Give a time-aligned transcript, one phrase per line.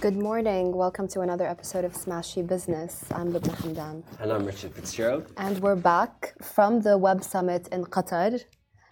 [0.00, 0.76] Good morning.
[0.76, 3.04] Welcome to another episode of Smashi Business.
[3.10, 4.04] I'm Lubna Hamdan.
[4.20, 5.32] And I'm Richard Fitzgerald.
[5.36, 8.40] And we're back from the Web Summit in Qatar.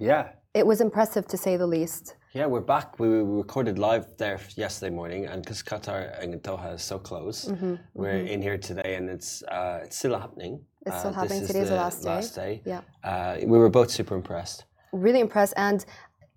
[0.00, 0.30] Yeah.
[0.53, 2.16] It was impressive to say the least.
[2.32, 2.98] Yeah, we're back.
[2.98, 7.77] We, recorded live there yesterday morning, and because Qatar and Doha is so close, mm-hmm,
[7.95, 8.27] we're mm-hmm.
[8.27, 10.64] in here today, and it's uh, it's still happening.
[10.86, 11.46] It's still uh, happening.
[11.46, 12.09] Today's the, the last day.
[12.09, 12.62] Last day.
[12.64, 12.80] Yeah.
[13.04, 14.64] Uh, we were both super impressed.
[14.91, 15.84] Really impressed, and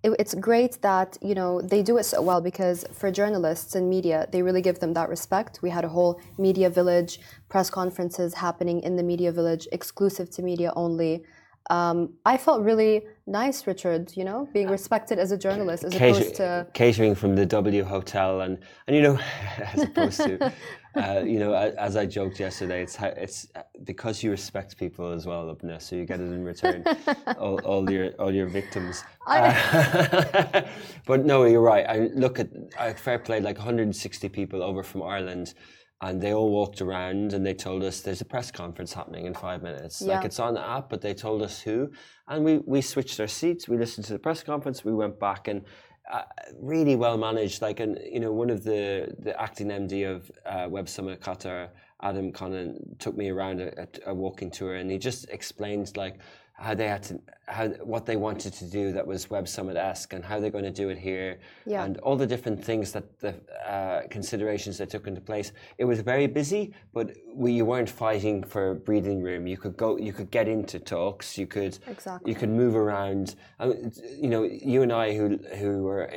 [0.02, 3.88] it, it's great that you know they do it so well because for journalists and
[3.88, 5.60] media, they really give them that respect.
[5.62, 10.42] We had a whole media village, press conferences happening in the media village, exclusive to
[10.42, 11.24] media only.
[11.68, 14.12] Um, I felt really nice, Richard.
[14.16, 17.84] You know, being respected as a journalist as Cater- opposed to catering from the W
[17.84, 19.18] Hotel, and and you know,
[19.58, 20.52] as opposed to,
[20.96, 23.48] uh, you know, as I joked yesterday, it's how, it's
[23.84, 26.82] because you respect people as well, Lubna, so you get it in return,
[27.38, 29.04] all, all, your all your victims.
[29.26, 30.62] Uh,
[31.06, 31.86] but no, you're right.
[31.88, 35.54] I look at I fair play like 160 people over from Ireland
[36.02, 39.34] and they all walked around and they told us there's a press conference happening in
[39.34, 40.00] five minutes.
[40.00, 40.16] Yeah.
[40.16, 41.90] Like it's on the app, but they told us who,
[42.28, 43.68] and we we switched our seats.
[43.68, 44.84] We listened to the press conference.
[44.84, 45.62] We went back and.
[46.10, 46.22] Uh,
[46.58, 50.66] really well managed, like, and you know, one of the the acting MD of uh,
[50.68, 51.68] Web Summit Qatar,
[52.02, 56.18] Adam Conan, took me around a, a, a walking tour, and he just explained like
[56.60, 60.12] how they had to how what they wanted to do that was Web Summit esque
[60.12, 61.84] and how they're going to do it here yeah.
[61.84, 63.34] and all the different things that the
[63.66, 65.52] uh, considerations that took into place.
[65.78, 69.46] It was very busy, but we, you weren't fighting for breathing room.
[69.46, 71.38] You could go, you could get into talks.
[71.38, 72.30] You could exactly.
[72.30, 73.36] you could move around.
[73.60, 76.12] you know, you and I who who were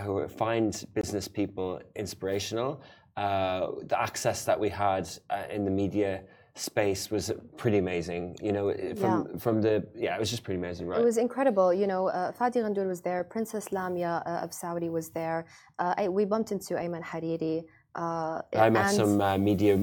[0.00, 2.80] who find business people inspirational.
[3.16, 6.22] Uh, the access that we had uh, in the media
[6.56, 8.36] space was pretty amazing.
[8.40, 9.38] You know, from yeah.
[9.38, 11.00] from the yeah, it was just pretty amazing, right?
[11.00, 11.74] It was incredible.
[11.74, 15.46] You know, uh, Fadi Ghandour was there, Princess Lamia uh, of Saudi was there.
[15.78, 17.64] Uh, I, we bumped into Ayman Hariri.
[17.94, 19.76] Uh, I met some uh, media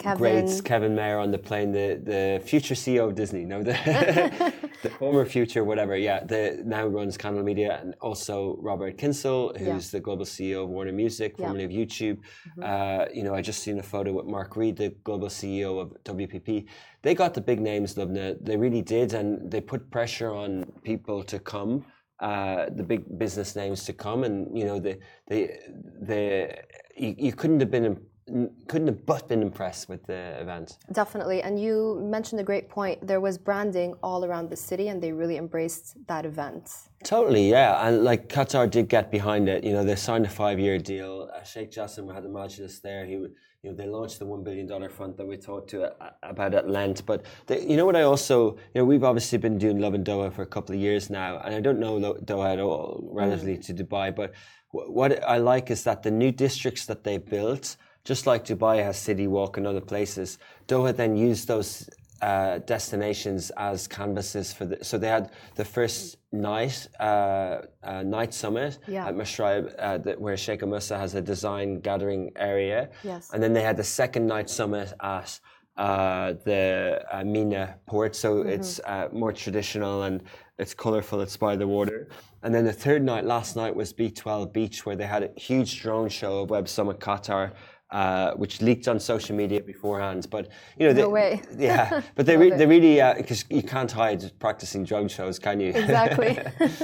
[0.00, 0.16] Kevin.
[0.16, 3.72] greats, Kevin Mayer on the plane, the, the future CEO of Disney, no, the,
[4.82, 9.92] the former future, whatever, yeah, the now runs Candle Media, and also Robert Kyncl, who's
[9.92, 9.98] yeah.
[9.98, 11.82] the global CEO of Warner Music, formerly yeah.
[11.82, 12.18] of YouTube.
[12.58, 12.62] Mm-hmm.
[12.62, 15.92] Uh, you know, I just seen a photo with Mark Read, the global CEO of
[16.04, 16.66] WPP.
[17.02, 21.22] They got the big names, Lubna, they really did, and they put pressure on people
[21.24, 21.84] to come
[22.20, 24.98] uh, the big business names to come, and you know the
[25.28, 25.50] the
[26.00, 26.52] the
[26.98, 27.98] you, you couldn't have been
[28.66, 30.76] couldn't have but been impressed with the event.
[30.92, 33.06] Definitely, and you mentioned a great point.
[33.06, 36.70] There was branding all around the city, and they really embraced that event.
[37.04, 39.64] Totally, yeah, and like Qatar did get behind it.
[39.64, 41.30] You know, they signed a five-year deal.
[41.34, 43.06] Uh, Sheikh Jassim had the Majlis there.
[43.06, 43.18] He
[43.62, 46.54] you know, they launched the one billion dollar fund that we talked to uh, about
[46.54, 47.04] at length.
[47.04, 47.96] But they, you know what?
[47.96, 51.10] I also, you know, we've obviously been doing Lovin Doha for a couple of years
[51.10, 53.66] now, and I don't know Doha at all relatively mm.
[53.66, 54.14] to Dubai.
[54.14, 54.32] But
[54.70, 58.96] what I like is that the new districts that they built, just like Dubai has
[58.96, 61.88] City Walk and other places, Doha then used those
[62.20, 64.84] uh, destinations as canvases for the.
[64.84, 69.06] So they had the first night uh, uh, night summit yeah.
[69.06, 72.90] at Msheireb, uh, where Sheikh Musa has a design gathering area.
[73.04, 73.30] Yes.
[73.32, 75.38] And then they had the second night summit at
[75.78, 78.14] uh, the uh, Mina port.
[78.14, 78.50] So mm-hmm.
[78.50, 78.80] it's
[79.12, 80.22] more traditional and
[80.58, 81.20] it's colorful.
[81.20, 82.08] It's by the water.
[82.42, 85.80] And then the third night, last night, was B12 Beach, where they had a huge
[85.80, 87.52] drone show of Web Summit Qatar
[87.90, 90.26] uh, which leaked on social media beforehand.
[90.30, 91.42] But you know, they, no way.
[91.56, 95.60] yeah, but they re- they really because uh, you can't hide practicing drone shows, can
[95.60, 95.70] you?
[95.70, 96.38] Exactly.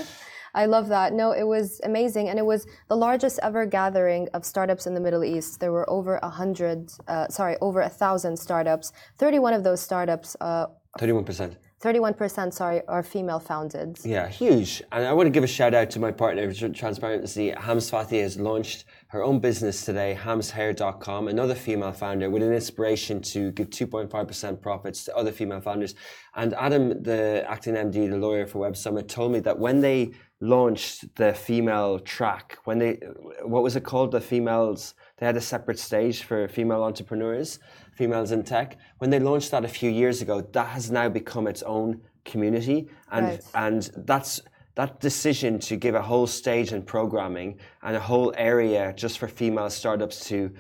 [0.54, 1.12] I love that.
[1.12, 5.00] No, it was amazing, and it was the largest ever gathering of startups in the
[5.00, 5.60] Middle East.
[5.60, 8.92] There were over a hundred, uh, sorry, over a thousand startups.
[9.18, 10.36] Thirty-one of those startups.
[10.40, 10.66] Uh,
[10.98, 11.56] Thirty-one percent.
[11.84, 13.98] 31%, sorry, are female founded.
[14.02, 14.82] Yeah, huge.
[14.90, 17.50] And I want to give a shout out to my partner, Transparency.
[17.50, 23.20] Hams Fathi has launched her own business today, hamshair.com, another female founder with an inspiration
[23.20, 25.94] to give 2.5% profits to other female founders.
[26.34, 30.12] And Adam, the acting MD, the lawyer for Web Summit, told me that when they
[30.40, 32.98] launched the female track, when they,
[33.42, 34.10] what was it called?
[34.10, 37.58] The females, they had a separate stage for female entrepreneurs
[37.94, 38.78] females in tech.
[38.98, 42.88] When they launched that a few years ago, that has now become its own community,
[43.10, 43.44] and right.
[43.54, 44.40] and that's
[44.74, 49.28] that decision to give a whole stage in programming and a whole area just for
[49.28, 50.52] female startups to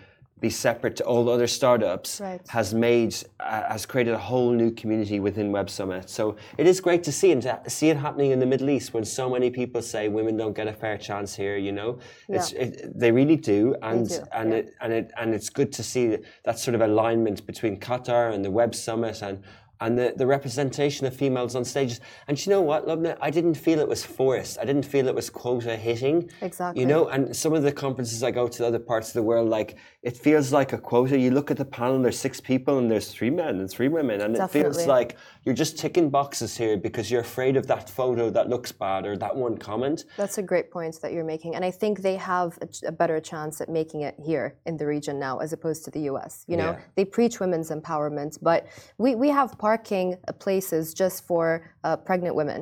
[0.44, 2.40] be separate to all other startups right.
[2.48, 6.10] has made uh, has created a whole new community within Web Summit.
[6.18, 8.92] So it is great to see and to see it happening in the Middle East
[8.94, 11.56] when so many people say women don't get a fair chance here.
[11.56, 11.90] You know,
[12.28, 12.36] yeah.
[12.36, 14.18] it's it, they really do, and do.
[14.32, 14.58] and yeah.
[14.58, 16.04] it and it and it's good to see
[16.44, 19.42] that sort of alignment between Qatar and the Web Summit and
[19.80, 22.00] and the, the representation of females on stages.
[22.28, 23.16] And you know what, Lubna?
[23.20, 24.58] I didn't feel it was forced.
[24.58, 26.30] I didn't feel it was quota hitting.
[26.40, 26.80] Exactly.
[26.80, 29.48] You know, and some of the conferences I go to other parts of the world,
[29.48, 31.18] like it feels like a quota.
[31.18, 34.20] You look at the panel, there's six people and there's three men and three women,
[34.20, 38.30] and it feels like you're just ticking boxes here because you're afraid of that photo
[38.30, 40.04] that looks bad or that one comment.
[40.16, 41.54] That's a great point that you're making.
[41.56, 44.86] And I think they have a, a better chance at making it here in the
[44.86, 46.44] region now as opposed to the US.
[46.46, 46.80] You know, Yeah.
[46.94, 48.66] they preach women's empowerment, but
[48.98, 50.08] we, we have parking
[50.44, 51.44] places just for
[51.84, 52.60] uh, pregnant women.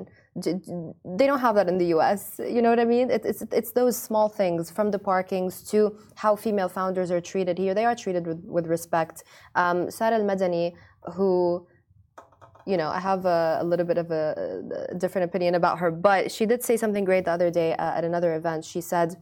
[1.17, 2.21] They don't have that in the US.
[2.55, 3.07] You know what I mean?
[3.17, 5.79] It, it's, it's those small things from the parkings to
[6.23, 7.75] how female founders are treated here.
[7.75, 9.25] They are treated with, with respect.
[9.63, 10.67] Um, Sarah Al Madani,
[11.15, 11.67] who
[12.71, 14.27] you know, I have a, a little bit of a,
[14.93, 17.99] a different opinion about her, but she did say something great the other day uh,
[17.99, 18.65] at another event.
[18.65, 19.17] She said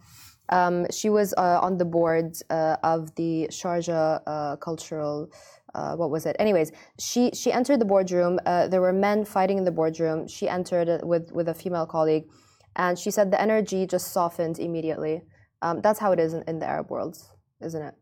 [0.51, 5.31] um, she was uh, on the board uh, of the Sharjah uh, cultural.
[5.75, 6.37] Uh, what was it?
[6.39, 8.39] Anyways, she she entered the boardroom.
[8.45, 10.27] Uh, there were men fighting in the boardroom.
[10.29, 12.25] She entered with with a female colleague,
[12.77, 15.23] and she said the energy just softened immediately.
[15.63, 17.17] Um, that's how it is in, in the Arab world,
[17.61, 17.95] isn't it?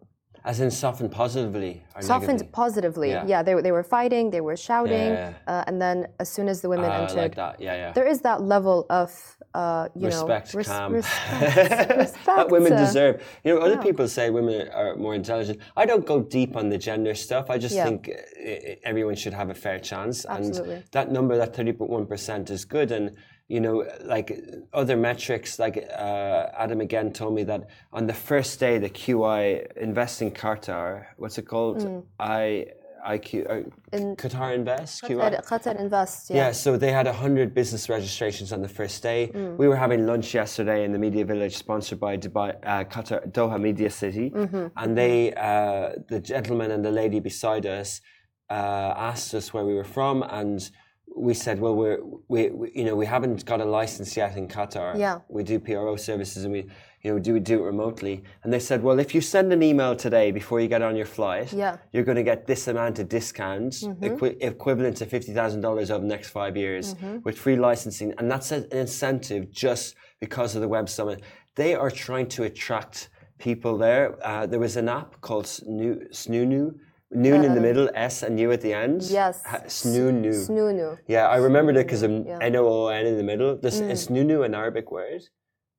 [0.44, 2.52] As in softened positively softened negatively?
[2.52, 3.10] positively.
[3.10, 3.24] Yeah.
[3.26, 5.32] Yeah, they, were- they were fighting, they were shouting, Yeah.
[5.46, 7.92] uh, and then as soon as the women Ah, entered, like that, yeah, yeah.
[7.92, 9.10] there is that level of,
[9.54, 10.92] uh, you respect, know, res- calm.
[10.92, 12.26] respect, respect.
[12.26, 13.22] that women uh, deserve.
[13.44, 13.80] You know, other yeah.
[13.88, 15.58] people say women are more intelligent.
[15.76, 17.50] I don't go deep on the gender stuff.
[17.50, 17.84] I just Yeah.
[17.86, 20.24] think uh, uh, everyone should have a fair chance.
[20.26, 20.74] Absolutely.
[20.76, 22.90] And that number, that 31% is good.
[22.92, 23.16] And,
[23.48, 24.38] you know, like
[24.74, 29.74] other metrics, like uh, Adam again told me that on the first day, the QI
[29.76, 31.78] Invest in Qatar, what's it called?
[31.78, 32.04] Mm.
[32.20, 32.66] I,
[33.06, 35.02] IQ, uh, Qatar Invest?
[35.04, 35.42] QI?
[35.46, 36.52] Qatar, Invest, Yeah, yeah.
[36.52, 39.30] so they had 100 business registrations on the first day.
[39.32, 39.56] Mm.
[39.56, 43.58] We were having lunch yesterday in the Media Village, sponsored by Dubai, uh, Qatar, Doha
[43.58, 44.28] Media City.
[44.30, 48.02] Mm-hmm, And they, uh, the gentleman and the lady beside us,
[48.50, 50.70] uh, asked us where we were from, and
[51.16, 54.46] we said, "Well, we're, we, we, you know, we haven't got a license yet in
[54.48, 54.98] Qatar.
[54.98, 55.18] Yeah.
[55.28, 56.66] we do PRO services, and we,
[57.02, 59.62] you know, do we do it remotely?" And they said, "Well, if you send an
[59.62, 61.72] email today before you get on your flight, Yeah.
[61.72, 61.82] Mm-hmm.
[61.92, 66.02] you're going to get this amount of discount, equi- equivalent to fifty thousand dollars over
[66.02, 67.18] the next five years, Mm-hmm.
[67.24, 71.22] with free licensing, and that's an incentive just because of the Web Summit.
[71.56, 73.08] They are trying to attract
[73.38, 74.16] people there.
[74.24, 76.74] Uh, there was an app called Snoo, Snoonu,
[77.10, 79.02] Noon in the middle, S and U at the end.
[79.04, 79.42] Yes.
[79.46, 80.28] Ha- Snoonu.
[80.46, 80.98] Snoonu.
[81.06, 82.38] Yeah, I remembered it because of Yeah.
[82.42, 83.56] N O O N in the middle.
[83.56, 83.90] This, Mm.
[83.90, 85.22] Is Snoonu an Arabic word?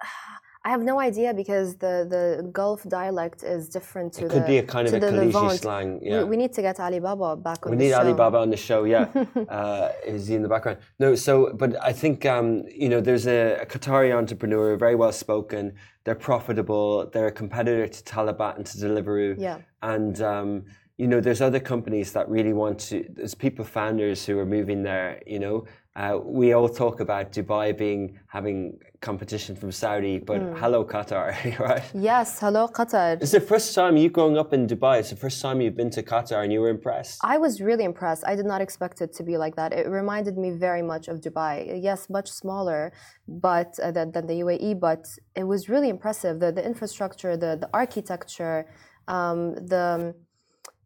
[0.65, 4.57] I have no idea because the, the Gulf dialect is different to It the be
[4.57, 5.53] a kind of a Levant.
[5.61, 5.99] slang.
[6.01, 6.23] We- Yeah.
[6.23, 7.99] We, need to get Ali Baba back on We the need show.
[7.99, 9.07] Ali Baba on the show, yeah.
[9.49, 10.79] uh, is he in the background?
[10.99, 15.13] No, so, but I think, um, you know, there's a, a Qatari entrepreneur, very well
[15.13, 15.73] spoken.
[16.03, 17.09] They're profitable.
[17.13, 19.35] They're a competitor to Talabat and to Deliveroo.
[19.39, 19.59] Yeah.
[19.81, 20.65] And, um,
[20.99, 24.79] you know, there's other companies that really want to, there's people, founders who are moving
[24.83, 25.57] there, you know.
[25.95, 28.57] Uh, we all talk about Dubai being, having
[29.09, 30.55] competition from Saudi, but Hmm.
[30.61, 31.27] hello, Qatar,
[31.69, 31.85] right?
[32.11, 33.09] Yes, hello Qatar.
[33.23, 34.95] It's the first time you growing up in Dubai.
[35.01, 37.15] It's the first time you've been to Qatar and you were impressed.
[37.33, 38.23] I was really impressed.
[38.31, 39.69] I did not expect it to be like that.
[39.79, 41.53] It reminded me very much of Dubai.
[41.89, 42.81] Yes, much smaller,
[43.47, 45.03] but uh, than, than the UAE, but
[45.41, 46.33] it was really impressive.
[46.43, 48.57] The the infrastructure, the the architecture,
[49.17, 49.39] um,
[49.73, 50.13] the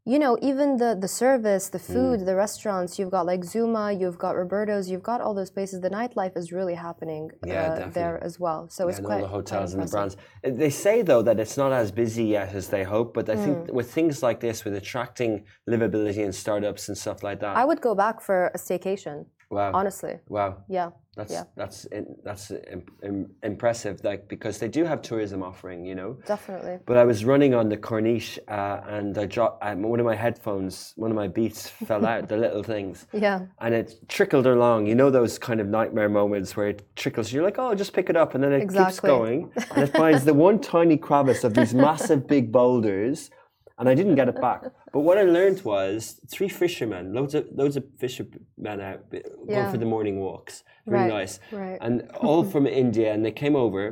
[0.06, 3.00] you know even the the service, the food, the restaurants.
[3.00, 5.82] You've got like Zuma, you've got Roberto's, you've got all those places.
[5.82, 8.68] The nightlife is really happening Yeah, uh, there as well.
[8.70, 10.16] So it's and quite all the hotels and the brands.
[10.46, 13.36] Uh, They say though that it's not as busy yet as they hope, but I
[13.36, 13.44] Hmm.
[13.46, 15.32] think with things like this, with attracting
[15.70, 17.56] livability and startups and stuff like that.
[17.62, 19.18] I would go back for a staycation.
[19.50, 20.90] wow, Honestly, wow, yeah.
[21.16, 21.44] That's yeah.
[21.56, 21.88] that's
[22.24, 24.04] that's im- im- impressive.
[24.04, 26.18] Like because they do have tourism offering, you know.
[26.26, 26.80] Definitely.
[26.86, 30.16] But I was running on the Corniche uh, and I dropped um, one of my
[30.16, 33.08] headphones, one of my beats fell out, the little things.
[33.14, 33.46] Yeah.
[33.62, 34.88] and it trickled along.
[34.88, 37.32] You know those kind of nightmare moments where it trickles.
[37.32, 40.26] You're like, oh, just pick it up, and then it keeps going, and it finds
[40.26, 43.30] the one tiny crevice of these massive big boulders,
[43.78, 44.62] and I didn't get it back.
[44.94, 49.72] But what I learned was three fishermen, loads of loads of fishermen out going Yeah.
[49.72, 51.80] for the morning walks, really Right, nice, right.
[51.82, 51.96] and
[52.28, 53.84] all from India, and they came over.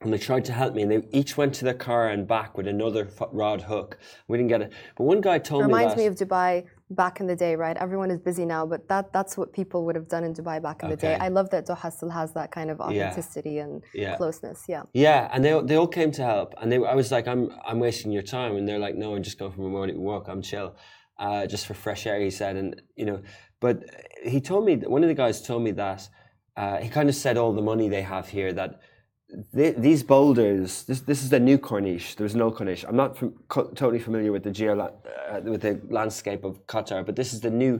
[0.00, 2.58] And they tried to help me, and they each went to their car and back
[2.58, 3.96] with another f- rod hook.
[4.28, 6.50] We didn't get it, but one guy told Reminds me Reminds me of Dubai
[6.94, 7.76] back in the day, right?
[7.76, 10.82] Everyone is busy now, but that that's what people would have done in Dubai back
[10.82, 11.14] in the day.
[11.26, 12.86] I love that Doha still has that kind of Yeah.
[12.86, 14.16] authenticity and Yeah.
[14.16, 14.58] closeness.
[14.74, 14.82] Yeah.
[15.06, 17.80] Yeah, and they they all came to help, and they I was like, I'm I'm
[17.88, 20.24] wasting your time, and they're like, No, I'm just going for a morning walk.
[20.32, 20.68] I'm chill,
[21.24, 22.18] uh, just for fresh air.
[22.28, 22.70] He said, and
[23.00, 23.18] you know,
[23.64, 23.76] but
[24.32, 26.00] he told me one of the guys told me that
[26.62, 28.72] uh, he kind of said all the money they have here that.
[29.54, 32.14] Th these boulders, this this is the new Corniche.
[32.16, 32.84] There was no Corniche.
[32.88, 37.04] I'm not fam- co- totally familiar with the geo uh, with the landscape of Qatar,
[37.06, 37.74] but this is the new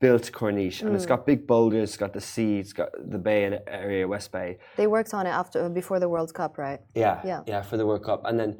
[0.00, 3.44] built Corniche, and it's got big boulders, it's got the sea, it's got the bay
[3.44, 4.56] and area, West Bay.
[4.76, 6.80] They worked on it after before the World Cup, right?
[6.94, 7.42] Yeah, Yeah.
[7.46, 8.56] yeah, for the World Cup, and then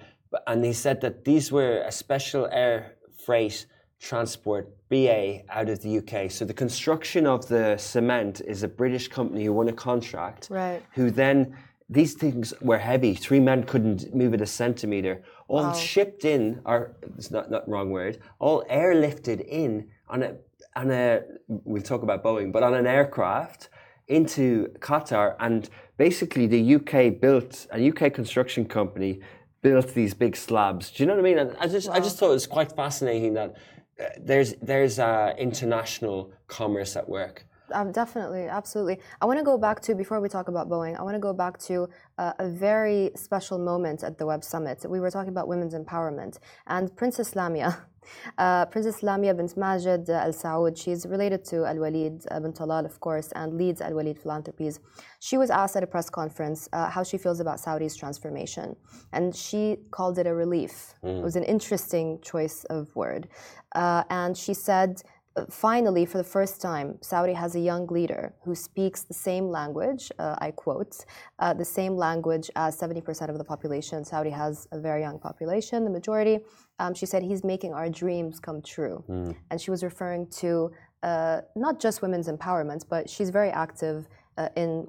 [0.46, 2.78] and he said that these were a special air
[3.24, 3.66] freight
[4.00, 6.30] transport BA out of the UK.
[6.30, 10.82] So the construction of the cement is a British company who won a contract, Right.
[10.94, 11.54] Who then
[11.90, 13.14] these things were heavy.
[13.14, 15.22] Three men couldn't move it a centimeter.
[15.48, 18.20] All shipped in, or it's not not wrong word.
[18.38, 20.36] All airlifted in on a
[20.76, 21.22] on a.
[21.48, 23.70] We'll talk about Boeing, but on an aircraft
[24.06, 29.20] into Qatar, and basically the UK built a UK construction company
[29.60, 30.90] built these big slabs.
[30.90, 31.38] Do you know what I mean?
[31.38, 33.56] And I just I just thought it was quite fascinating that
[34.00, 37.46] uh, there's there's uh, international commerce at work.
[37.72, 38.98] Um, definitely, absolutely.
[39.20, 40.98] I want to go back to before we talk about Boeing.
[40.98, 44.84] I want to go back to uh, a very special moment at the Web Summit.
[44.88, 47.78] We were talking about women's empowerment, and Princess Lamia,
[48.38, 50.76] uh, Princess Lamia bint Majid Al Saud.
[50.76, 54.80] She's related to Al Walid uh, bin Talal, of course, and leads Alwaleed Philanthropies.
[55.20, 58.76] She was asked at a press conference uh, how she feels about Saudi's transformation,
[59.12, 60.94] and she called it a relief.
[61.02, 63.28] It was an interesting choice of word,
[63.74, 65.02] uh, and she said
[65.48, 70.10] finally, for the first time, Saudi has a young leader who speaks the same language,
[70.18, 71.04] uh, I quote,
[71.38, 74.04] uh, the same language as 70% of the population.
[74.04, 76.40] Saudi has a very young population, the majority.
[76.78, 79.04] Um, she said, he's making our dreams come true.
[79.50, 80.72] And she was referring to
[81.02, 84.86] uh, not just women's empowerment, but she's very active uh, in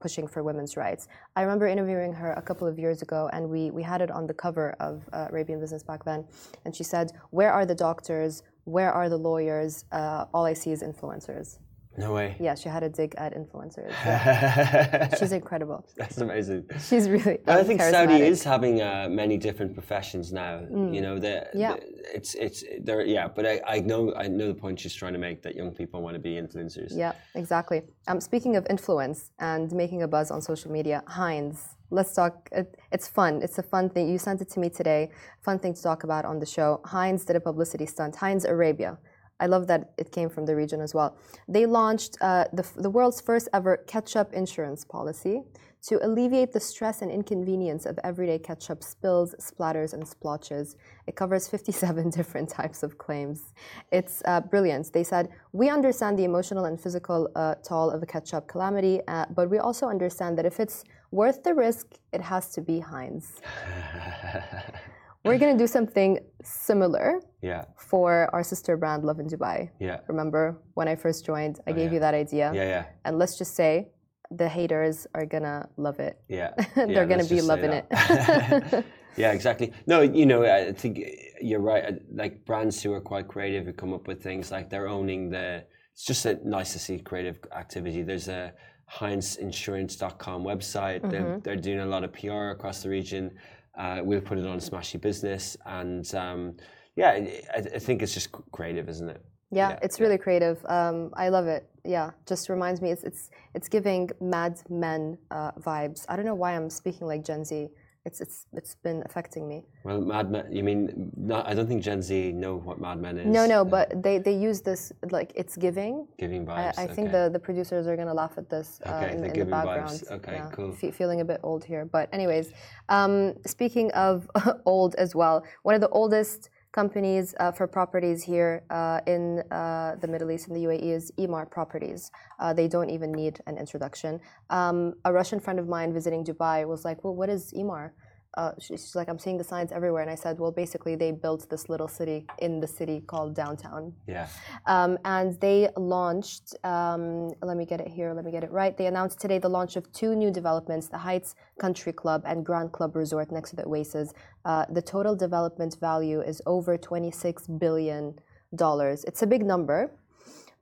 [0.00, 1.08] pushing for women's rights.
[1.34, 4.26] I remember interviewing her a couple of years ago, and we, we had it on
[4.26, 6.26] the cover of uh, Arabian Business back then.
[6.64, 8.42] And she said, Where are the doctors?
[8.64, 9.84] Where are the lawyers?
[9.92, 11.58] Uh, all I see is influencers.
[11.96, 12.36] No way.
[12.40, 13.90] Yeah, she had a dig at influencers.
[13.90, 15.14] Yeah.
[15.18, 15.86] She's incredible.
[15.96, 16.64] That's amazing.
[16.88, 17.38] She's really.
[17.46, 20.60] I um, think Saudi is having uh, many different professions now.
[20.70, 21.74] You know, the, Yeah.
[21.74, 23.04] the- it's it's there.
[23.04, 25.72] Yeah, but I, I know I know the point she's trying to make that young
[25.72, 26.90] people want to be influencers.
[26.96, 27.82] Yeah, exactly.
[28.08, 31.76] Um, speaking of influence and making a buzz on social media, Heinz.
[31.90, 32.48] Let's talk.
[32.50, 33.40] It, it's fun.
[33.42, 34.08] It's a fun thing.
[34.08, 35.10] You sent it to me today.
[35.42, 36.80] Fun thing to talk about on the show.
[36.84, 38.16] Heinz did a publicity stunt.
[38.16, 38.98] Heinz Arabia.
[39.44, 41.18] I love that it came from the region as well.
[41.48, 45.42] They launched uh, the, the world's first ever ketchup insurance policy
[45.88, 50.76] to alleviate the stress and inconvenience of everyday ketchup spills, splatters, and splotches.
[51.06, 53.52] It covers 57 different types of claims.
[53.92, 54.90] It's uh, brilliant.
[54.94, 59.26] They said, We understand the emotional and physical uh, toll of a ketchup calamity, uh,
[59.36, 63.42] but we also understand that if it's worth the risk, it has to be Heinz.
[65.24, 69.70] We're going to do something similar Yeah, for our sister brand, Lovin Dubai.
[69.80, 72.52] yeah, Remember when I first joined, I gave you that idea?
[72.54, 73.88] yeah, yeah, And let's just say
[74.30, 76.14] the haters are gonna love it.
[76.28, 76.50] yeah.
[76.74, 77.86] They're Yeah, gonna be loving it.
[79.16, 79.72] yeah, exactly.
[79.86, 80.94] No, you know, I think
[81.40, 81.84] you're right.
[81.84, 85.30] uh, Like brands who are quite creative who come up with things like they're owning
[85.30, 85.64] the.
[85.92, 88.02] It's just a, nice to see creative activity.
[88.02, 88.52] There's a
[89.00, 91.00] HeinzInsurance.com website.
[91.00, 91.10] Mm-hmm.
[91.10, 93.30] They're, they're doing a lot of PR across the region.
[93.76, 96.56] Uh, we'll put it on Smashi Business, and um,
[96.96, 99.20] yeah, I, I think it's just creative, isn't it?
[99.50, 100.64] Yeah, Yeah, it's really creative.
[100.66, 101.68] Um, I love it.
[101.84, 102.90] Yeah, just reminds me.
[102.90, 106.04] It's it's it's giving Mad Men uh, vibes.
[106.08, 107.68] I don't know why I'm speaking like Gen Z.
[108.04, 109.64] It's it's it's been affecting me.
[109.82, 110.52] Well, Mad Men.
[110.52, 111.10] You mean?
[111.16, 113.26] Not, I don't think Gen Z know what Mad Men is.
[113.26, 116.06] No, no, uh, but they they use this like it's giving.
[116.18, 116.78] giving I, vibes.
[116.78, 117.24] I think okay.
[117.24, 119.64] the, the producers are gonna laugh at this uh, in, they're in the giving vibes.
[119.64, 120.02] background.
[120.10, 120.72] Okay, cool.
[120.72, 122.52] fe- feeling a bit old here, but anyways,
[122.90, 124.30] um, speaking of
[124.66, 129.94] old as well, one of the oldest companies uh, for properties here uh, in uh,
[130.02, 132.10] the Middle East in the UAE is Emaar Properties.
[132.54, 134.20] They don't even need an introduction.
[134.50, 137.92] Um, a Russian friend of mine visiting Dubai was like, "Well, what is Emaar?"
[138.36, 140.02] Uh, she's like, I'm seeing the signs everywhere.
[140.02, 143.92] And I said, well, basically, they built this little city in the city called downtown.
[144.06, 144.26] Yeah.
[144.66, 148.76] Um, and they launched, um, let me get it here, let me get it right.
[148.76, 152.72] They announced today the launch of two new developments the Heights Country Club and Grand
[152.72, 154.12] Club Resort next to the Oasis.
[154.44, 158.14] Uh, the total development value is over $26 billion.
[158.52, 159.90] It's a big number.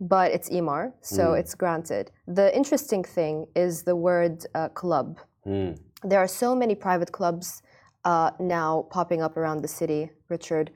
[0.00, 2.10] But it's Emaar, so it's granted.
[2.26, 5.78] The interesting thing is the word uh, club Mm.
[6.04, 7.62] There are so many private clubs
[8.04, 10.10] uh, now popping up around the city.
[10.28, 10.72] Richard,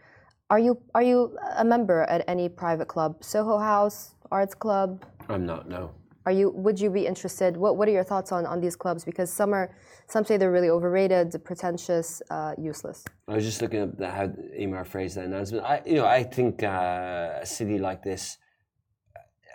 [0.51, 3.25] are you are you a member at any private club?
[3.25, 5.05] Soho House, Arts Club.
[5.29, 5.69] I'm not.
[5.69, 5.91] No.
[6.27, 6.51] Are you?
[6.51, 7.57] Would you be interested?
[7.57, 9.05] What What are your thoughts on on these clubs?
[9.05, 9.75] Because some are,
[10.07, 13.05] some say they're really overrated, pretentious, uh, useless.
[13.27, 14.29] I was just looking at the, how
[14.59, 15.65] Emaar phrased that announcement.
[15.65, 18.39] I, you know, I think uh, a city like this,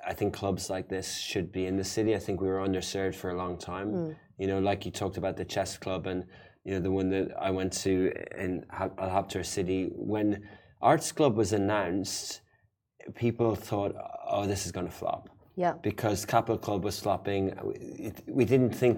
[0.06, 2.16] I think clubs like this should be in the city.
[2.16, 4.18] I think we were underserved for a long time.
[4.42, 6.26] You know, like you talked about the chess club and
[6.66, 8.12] you know the one that I went to
[8.44, 10.28] in Al Habtoor City when
[10.82, 12.42] Arts Club was announced.
[13.14, 13.94] people thought,
[14.28, 15.30] oh, this is going to flop.
[15.56, 15.74] Yeah.
[15.90, 17.44] Because Capital Club was flopping.
[18.28, 18.96] We, didn't think,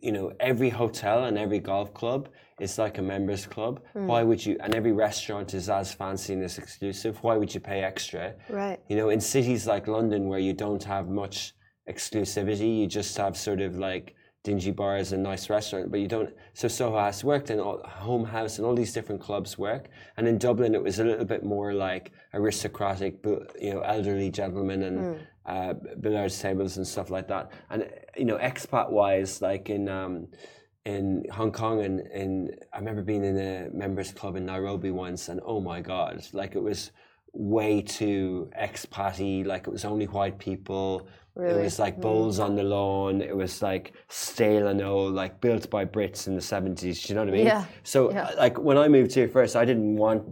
[0.00, 2.28] you know, every hotel and every golf club
[2.60, 3.74] is like a members club.
[3.94, 4.06] Hmm.
[4.06, 4.54] Why would you?
[4.60, 7.22] And every restaurant is as fancy and as exclusive.
[7.22, 8.34] Why would you pay extra?
[8.50, 8.78] Right.
[8.90, 11.54] You know, in cities like London where you don't have much
[11.88, 16.30] exclusivity, you just have sort of like dingy bars and nice restaurant, but you don't.
[16.54, 19.88] So Soho House worked and all, Home House and all these different clubs work.
[20.16, 24.30] And in Dublin, it was a little bit more like aristocratic, but you know, elderly
[24.30, 27.52] gentlemen and uh, billiards tables and stuff like that.
[27.70, 29.88] And you know, expat wise, like in.
[29.88, 30.28] Um,
[30.84, 35.28] in Hong Kong and in I remember being in a members club in Nairobi once
[35.28, 36.90] and oh my god like it was
[37.32, 41.08] way too expatty like it was only white people.
[41.34, 41.60] Really?
[41.60, 43.22] it was like bowls on the lawn.
[43.22, 47.14] It was like stale and old like built by Brits in the 70s Do you
[47.14, 47.46] know what I mean?
[47.46, 48.24] Yeah, so yeah.
[48.24, 50.24] uh, like when I moved here first I didn't want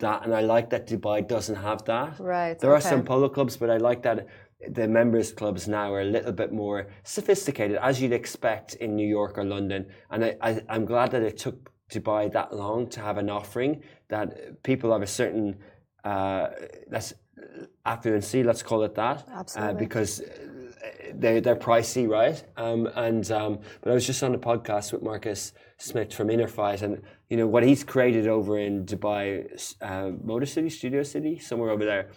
[0.00, 2.18] that and I like that Dubai doesn't have that.
[2.20, 4.26] Right, there are some polo clubs but I like that
[4.68, 9.06] the members clubs now are a little bit more sophisticated as you'd expect in New
[9.06, 9.86] York or London.
[10.10, 13.82] And I, I, I'm glad that it took Dubai that long to have an offering
[14.08, 15.56] that people of a certain
[16.04, 16.48] uh,
[16.88, 17.14] that's
[17.84, 19.74] affluency let's call it that uh, Absolutely.
[19.84, 20.22] because
[21.14, 22.42] they're, they're pricey, right?
[22.56, 26.48] Um, and um, but I was just on a podcast with Marcus Smith from Inner
[26.58, 31.70] and you know what he's created over in Dubai, uh, Motor City, Studio City, somewhere
[31.70, 32.10] over there.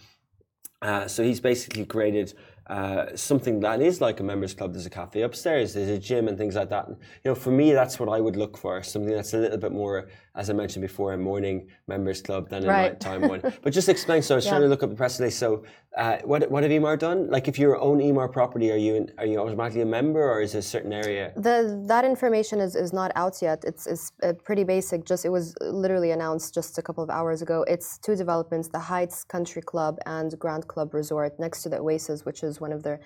[0.81, 2.33] Uh, so he's basically created
[2.67, 4.73] uh, something that is like a members club.
[4.73, 6.87] There's a cafe upstairs, there's a gym and things like that.
[6.87, 8.83] And, you know, for me, that's what I would look for.
[8.83, 12.65] Something that's a little bit more, as I mentioned before, a morning members club than
[12.65, 12.91] a Right.
[12.93, 13.41] nighttime one.
[13.63, 14.21] But just explain.
[14.21, 15.37] So I was trying to look up the press release.
[15.37, 15.63] So
[15.97, 17.29] uh, what what have Emaar done?
[17.29, 20.41] Like, if you own Emaar property, are you in, are you automatically a member, or
[20.41, 21.31] is it a certain area?
[21.37, 23.63] The, that information is, is not out yet.
[23.63, 25.05] It's, it's uh, pretty basic.
[25.05, 27.63] Just it was literally announced just a couple of hours ago.
[27.67, 32.25] It's two developments: the Heights Country Club and Grand Club Resort next to the Oasis,
[32.25, 32.99] which is one of their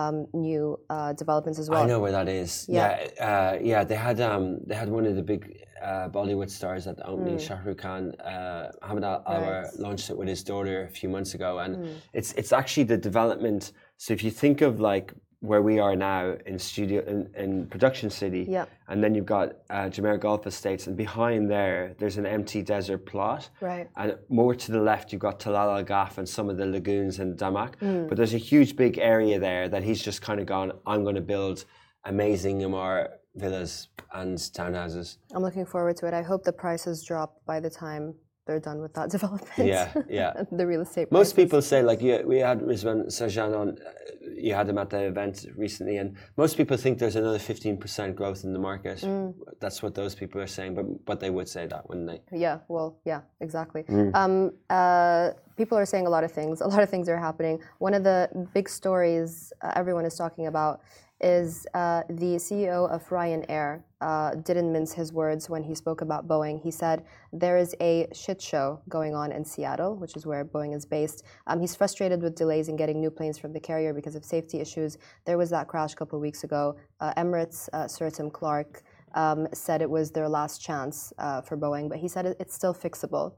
[0.00, 0.16] um,
[0.48, 1.82] new uh, developments as well.
[1.82, 2.50] I know where that is.
[2.68, 3.06] Yeah.
[3.18, 3.82] Yeah, uh, yeah.
[3.90, 5.42] They had um, they had one of the big
[5.88, 7.38] uh, Bollywood stars at the opening.
[7.46, 8.02] Shah Rukh Khan.
[8.34, 9.78] Uh, Ahmed Al Alwar Right.
[9.86, 11.92] launched it with his daughter a few months ago, and Hmm.
[12.18, 13.62] it's it's actually the development.
[14.04, 15.06] So if you think of like
[15.40, 18.64] where we are now in studio in, in production city, Yeah.
[18.88, 23.04] and then you've got uh, Jumeirah Golf Estates, and behind there there's an empty desert
[23.06, 23.88] plot, Right.
[23.96, 27.18] and more to the left, you've got Tilal Al Ghaf and some of the lagoons
[27.18, 27.76] and Damac.
[27.76, 28.06] Hmm.
[28.08, 31.16] But there's a huge big area there that he's just kind of gone, I'm going
[31.16, 31.64] to build
[32.04, 35.18] amazing Emaar villas and townhouses.
[35.34, 36.14] I'm looking forward to it.
[36.14, 38.14] I hope the prices drop by the time
[38.46, 39.68] they're done with that development.
[39.68, 40.44] Yeah, yeah.
[40.52, 41.10] the real estate.
[41.10, 41.44] Most prices.
[41.44, 43.90] people say, like, you, we had Rizwan Sajan on, uh,
[44.36, 48.44] you had him at the event recently, and most people think there's another 15% growth
[48.44, 48.98] in the market.
[48.98, 49.34] Mm.
[49.60, 52.20] That's what those people are saying, but, but they would say that, wouldn't they?
[52.36, 53.82] Yeah, well, yeah, exactly.
[53.84, 54.14] Mm.
[54.14, 56.60] Um, uh, people are saying a lot of things.
[56.60, 57.60] A lot of things are happening.
[57.78, 60.82] One of the big stories uh, everyone is talking about
[61.20, 66.28] is uh, the CEO of Ryanair uh, didn't mince his words when he spoke about
[66.28, 66.60] Boeing.
[66.62, 70.74] He said there is a shit show going on in Seattle, which is where Boeing
[70.74, 71.24] is based.
[71.46, 74.60] Um, he's frustrated with delays in getting new planes from the carrier because of safety
[74.60, 74.98] issues.
[75.24, 76.76] There was that crash a couple weeks ago.
[77.00, 78.82] Uh, Emirates, uh, Sir Tim Clark,
[79.14, 82.54] um, said it was their last chance uh, for Boeing, but he said it, it's
[82.54, 83.32] still fixable.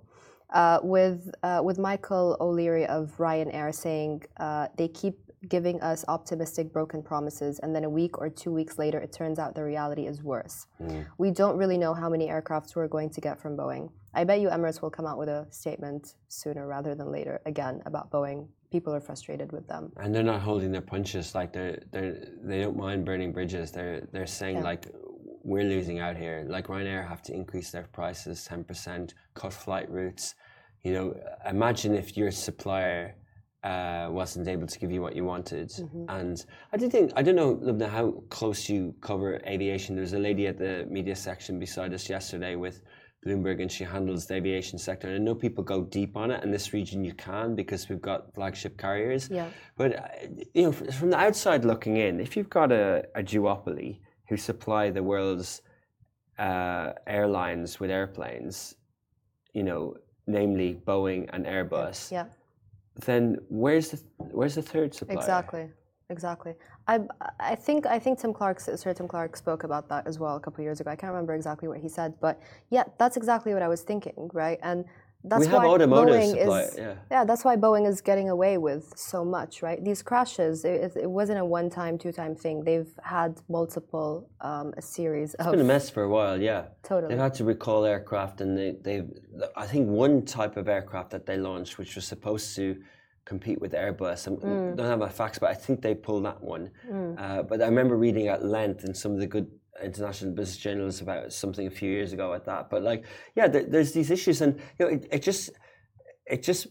[0.51, 6.72] Uh, with uh, with Michael O'Leary of Ryanair saying uh, they keep giving us optimistic
[6.72, 10.07] broken promises, and then a week or two weeks later, it turns out the reality
[10.07, 10.66] is worse.
[10.83, 11.07] Mm.
[11.18, 13.90] We don't really know how many aircrafts we're going to get from Boeing.
[14.14, 17.83] I bet you Emirates will come out with a statement sooner rather than later again
[17.87, 18.48] about Boeing.
[18.72, 19.92] People are frustrated with them.
[19.96, 21.35] And they're not holding their punches.
[21.35, 23.70] Like they're they're they don't mind burning bridges.
[23.70, 24.64] They're they're saying Yeah.
[24.64, 24.88] like
[25.44, 26.44] we're losing out here.
[26.48, 30.35] Like Ryanair have to increase their prices ten percent, cut flight routes.
[30.83, 31.14] You know,
[31.48, 33.14] imagine if your supplier
[33.64, 35.68] uh, wasn't able to give you what you wanted.
[35.71, 36.05] Mm-hmm.
[36.09, 39.97] And I did think I don't know Lubna, how close you cover aviation.
[39.97, 42.83] There was a lady at the media section beside us yesterday with.
[43.27, 45.09] Bloomberg and she handles the aviation sector.
[45.09, 46.44] And I know people go deep on it.
[46.44, 49.29] In this region, you can because we've got flagship carriers.
[49.29, 49.49] Yeah.
[49.77, 50.09] But uh,
[50.55, 54.90] you know, from the outside looking in, if you've got a, a duopoly who supply
[54.90, 55.62] the world's
[56.38, 58.77] uh, airlines with airplanes,
[59.53, 59.94] you know,
[60.27, 62.27] namely Boeing and Airbus, Yeah.
[63.00, 65.18] Then where's the where's the third supplier?
[65.18, 65.70] Exactly,
[66.11, 66.54] exactly.
[66.87, 67.00] I
[67.40, 70.40] I think I think Tim Clark, Sir Tim Clark, spoke about that as well a
[70.40, 70.90] couple years ago.
[70.90, 74.30] I can't remember exactly what he said, but yeah, that's exactly what I was thinking,
[74.32, 74.58] right?
[74.62, 74.84] And
[75.24, 76.61] that's we have why automotive Boeing supply.
[76.62, 76.78] is
[77.11, 77.24] yeah.
[77.24, 79.85] that's why Boeing is getting away with so much, right?
[79.85, 82.62] These crashes, it, it- it wasn't a one-time, two-time thing.
[82.64, 86.66] They've had multiple, um, a series It's of been a mess for a while, yeah.
[86.83, 87.12] Totally.
[87.12, 89.11] They've had to recall aircraft, and they, they've.
[89.57, 92.76] I think one type of aircraft that they launched, which was supposed to
[93.24, 94.26] compete with Airbus.
[94.26, 94.76] I mm.
[94.76, 96.70] don't have my facts, but I think they pulled that one.
[96.90, 97.20] Mm.
[97.20, 99.50] Uh, but I remember reading at length in some of the good
[99.82, 102.70] international business journals about something a few years ago at that.
[102.70, 105.50] But like, yeah, there, there's these issues, and you know, it, it just
[106.26, 106.68] it just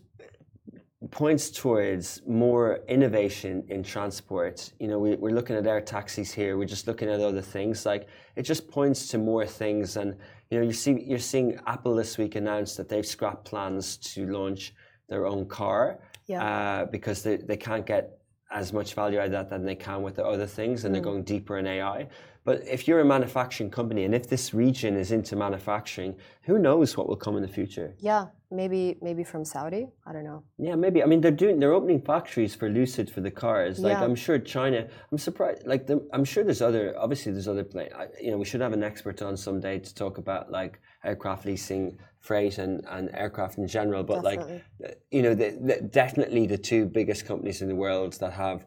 [1.12, 4.74] points towards more innovation in transport.
[4.80, 6.58] You know, we, we're looking at air taxis here.
[6.58, 7.86] We're just looking at other things.
[7.86, 9.98] Like it just points to more things.
[9.98, 10.16] And
[10.50, 14.26] you know, you see, you're seeing Apple this week announce that they've scrapped plans to
[14.28, 14.74] launch
[15.08, 16.44] their own car yeah.
[16.44, 18.20] uh, because they, they can't get
[18.52, 20.96] as much value out of that than they can with the other things, and mm.
[20.96, 22.08] they're going deeper in AI.
[22.48, 26.96] But if you're a manufacturing company, and if this region is into manufacturing, who knows
[26.96, 27.94] what will come in the future?
[28.00, 29.90] Yeah, maybe maybe from Saudi.
[30.06, 30.44] I don't know.
[30.58, 31.04] Yeah, maybe.
[31.04, 33.80] I mean, they're doing they're opening factories for Lucid for the cars.
[33.80, 34.06] Like yeah.
[34.06, 34.88] I'm sure China.
[35.12, 35.68] I'm surprised.
[35.68, 36.96] Like the, I'm sure there's other.
[36.98, 37.90] Obviously, there's other plane.
[38.22, 42.00] You know, we should have an expert on someday to talk about like aircraft leasing,
[42.22, 44.04] freight, and, and aircraft in general.
[44.04, 44.64] But definitely.
[44.80, 48.66] like, you know, the, the, definitely the two biggest companies in the world that have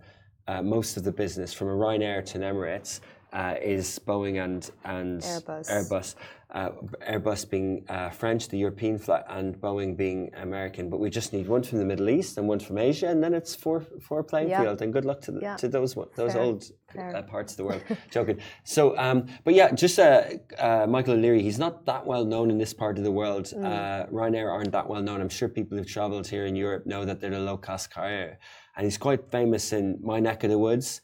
[0.49, 3.01] uh, most of the business, from a Ryanair to an Emirates
[3.33, 5.71] uh, is Boeing and and Airbus.
[5.71, 6.15] Airbus,
[6.53, 6.71] uh,
[7.09, 10.91] Airbus being uh, French, the European flight, and Boeing being American.
[10.91, 13.35] But we just need one from the Middle East and one from Asia, and then
[13.35, 14.63] it's four four playing yeah.
[14.63, 14.83] field.
[14.83, 15.57] And good luck to the, yeah.
[15.57, 16.43] to those those Fair.
[16.43, 16.65] old
[16.99, 17.83] uh, parts of the world.
[18.11, 18.39] Joking.
[18.65, 20.25] So, um, but yeah, just uh,
[20.59, 21.43] uh, Michael O'Leary.
[21.43, 23.47] He's not that well known in this part of the world.
[23.47, 24.11] Mm.
[24.11, 25.21] Ryanair aren't that well known.
[25.21, 28.39] I'm sure people who've travelled here in Europe know that they're a low cost carrier,
[28.77, 31.01] and he's quite famous in my neck of the woods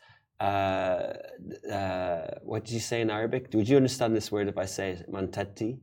[2.45, 3.49] what did you say in Arabic?
[3.55, 5.79] Would you understand this word if I say mantetti?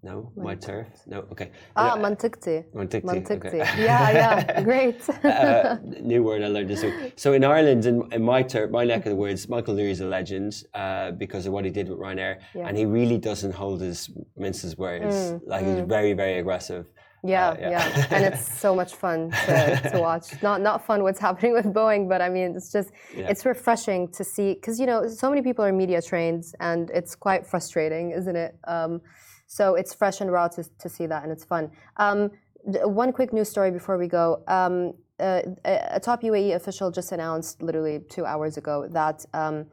[0.00, 0.86] No, my turf.
[1.06, 1.50] No, okay.
[1.74, 2.64] Ah, uh, mantikti.
[2.72, 3.32] Mantikti.
[3.32, 3.58] Okay.
[3.78, 5.00] yeah, yeah, great.
[5.24, 7.14] uh, new word I learned this week.
[7.16, 10.00] So in Ireland, in, in my turf, my neck of the woods, Michael Leary is
[10.00, 12.68] a legend uh, because of what he did with Ryanair, yeah.
[12.68, 15.16] and he really doesn't hold his mince his words.
[15.16, 15.78] Mm, like mm.
[15.78, 16.86] he's very, very aggressive.
[17.24, 18.06] Yeah, uh, yeah, yeah.
[18.10, 20.40] and it's so much fun to, to watch.
[20.42, 23.28] Not not fun what's happening with Boeing, but I mean, it's just yeah.
[23.28, 27.14] it's refreshing to see because you know so many people are media trained, and it's
[27.14, 28.56] quite frustrating, isn't it?
[28.66, 29.00] Um,
[29.46, 31.70] so it's fresh and raw to, to see that, and it's fun.
[31.96, 32.30] Um,
[32.62, 34.42] one quick news story before we go.
[34.46, 39.66] Um, uh, a top UAE official just announced literally two hours ago that um,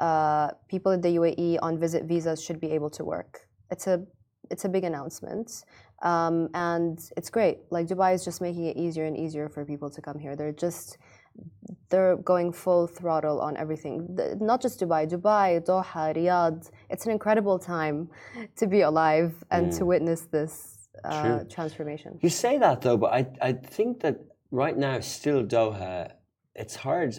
[0.00, 3.46] uh, people in the UAE on visit visas should be able to work.
[3.70, 4.06] It's a
[4.50, 5.64] it's a big announcement.
[6.02, 7.58] Um, and it's great.
[7.70, 10.34] Like Dubai is just making it easier and easier for people to come here.
[10.36, 10.98] They're just
[11.90, 14.14] they're going full throttle on everything.
[14.14, 16.70] The, not just Dubai, Dubai, Doha, Riyadh.
[16.88, 18.08] It's an incredible time
[18.56, 19.78] to be alive and mm.
[19.78, 22.18] to witness this uh, transformation.
[22.20, 24.16] You say that though, but I I think that
[24.50, 26.12] right now still Doha.
[26.54, 27.18] It's hard.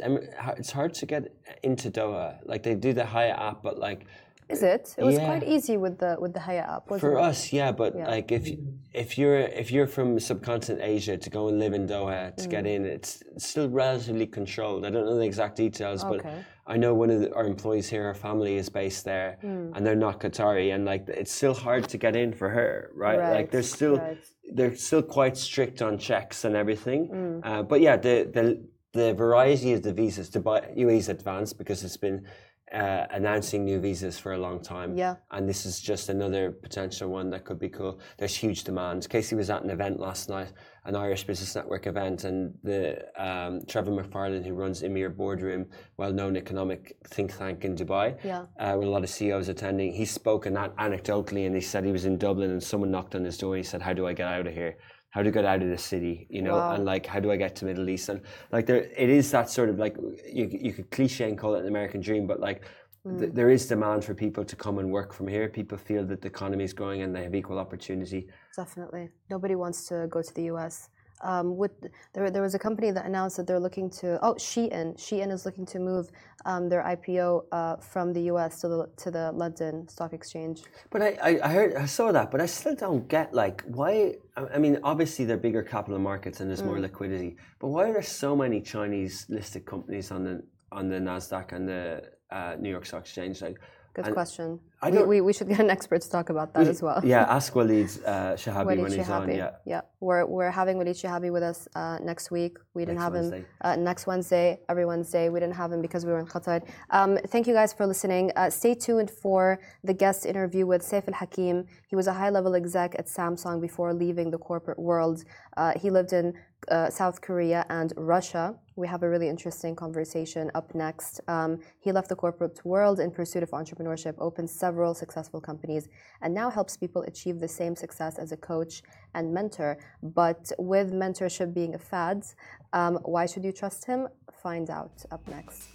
[0.57, 2.39] It's hard to get into Doha.
[2.45, 4.05] Like they do the Haya app, but like
[4.51, 4.95] is it?
[4.97, 5.25] It was yeah.
[5.25, 6.87] quite easy with the with the Haya app.
[6.99, 7.21] For it?
[7.29, 8.07] us, yeah, but yeah.
[8.07, 8.45] like if
[8.93, 12.49] if you're if you're from subcontinent Asia to go and live in Doha to mm.
[12.49, 14.85] get in, it's still relatively controlled.
[14.85, 16.17] I don't know the exact details, okay.
[16.23, 19.71] but I know one of the, our employees here, our family is based there, mm.
[19.75, 23.19] and they're not Qatari, and like it's still hard to get in for her, right?
[23.19, 23.33] right.
[23.37, 24.17] Like there's still right.
[24.53, 27.01] they're still quite strict on checks and everything.
[27.07, 27.41] Mm.
[27.43, 28.45] Uh, but yeah, the the
[28.93, 32.25] the variety of the visas, Dubai UAE's advanced because it's been
[32.73, 34.97] uh, announcing new visas for a long time.
[34.97, 35.15] Yeah.
[35.31, 37.99] And this is just another potential one that could be cool.
[38.17, 39.07] There's huge demand.
[39.09, 40.53] Casey was at an event last night,
[40.85, 45.65] an Irish Business Network event, and the um, Trevor McFarlane, who runs Emir Boardroom,
[45.97, 48.45] well-known economic think tank in Dubai, yeah.
[48.59, 49.93] uh, with a lot of CEOs attending.
[49.93, 53.23] He spoke an- anecdotally, and he said he was in Dublin, and someone knocked on
[53.23, 53.55] his door.
[53.55, 54.77] He said, "How do I get out of here?"
[55.11, 56.73] How to get out of the city, you know, wow.
[56.73, 58.09] and like how do I get to Middle East?
[58.09, 58.21] And
[58.51, 59.95] like there, it is that sort of like
[60.25, 62.63] you you could cliche and call it an American dream, but like
[63.05, 63.19] mm.
[63.19, 65.47] th- there is demand for people to come and work from here.
[65.49, 68.27] People feel that the economy is growing and they have equal opportunity.
[68.55, 70.89] Definitely, nobody wants to go to the U.S
[71.23, 71.71] um, with
[72.13, 75.45] there, there was a company that announced that they're looking to oh Shein Shein is
[75.45, 76.11] looking to move
[76.45, 80.63] um, their IPO uh, from the US to the to the London Stock Exchange.
[80.89, 84.15] But I, I heard I saw that, but I still don't get like why.
[84.37, 86.67] I mean, obviously they're bigger capital markets and there's mm.
[86.67, 90.99] more liquidity, but why are there so many Chinese listed companies on the on the
[90.99, 93.41] Nasdaq and the uh, New York Stock Exchange?
[93.41, 93.59] Like
[93.93, 94.59] Good and question.
[94.89, 97.01] We, we, we, should get an expert to talk about that as well.
[97.03, 99.33] Yeah, ask Walid uh, Shahabi Walid when he's Shahabi.
[99.33, 99.35] on.
[99.35, 99.81] Yeah, yeah.
[99.99, 102.57] We're, we're having Walid Shahabi with us uh, next week.
[102.73, 103.37] We didn't next have Wednesday.
[103.39, 105.27] him uh, next Wednesday, every Wednesday.
[105.27, 106.65] We didn't have him because we were in Qatar.
[106.89, 108.31] Um, thank you guys for listening.
[108.37, 111.65] Uh, stay tuned for the guest interview with Saif Al Hakim.
[111.87, 115.25] He was a high level exec at Samsung before leaving the corporate world.
[115.57, 116.33] Uh, he lived in
[116.69, 118.55] uh, South Korea and Russia.
[118.75, 121.21] We have a really interesting conversation up next.
[121.27, 125.89] Um, he left the corporate world in pursuit of entrepreneurship, opened several successful companies
[126.21, 129.77] and now helps people achieve the same success as a coach and mentor.
[130.03, 132.25] But with mentorship being a fad,
[132.73, 134.07] um, why should you trust him?
[134.31, 135.69] Find out up next.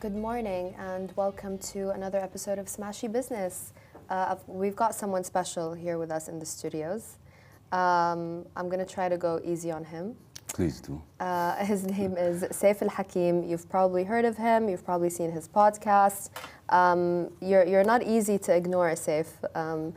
[0.00, 3.72] Good morning and welcome to another episode of Smashi Business.
[4.08, 7.18] Uh, we've got someone special here with us in the studios.
[7.72, 10.16] Um, I'm going to try to go easy on him.
[10.48, 11.00] Please do.
[11.20, 13.44] Uh, his name is Saif Al Hakim.
[13.44, 14.68] You've probably heard of him.
[14.68, 16.30] You've probably seen his podcast.
[16.70, 19.26] Um, you're, you're not easy to ignore, Saif.
[19.54, 19.92] Um,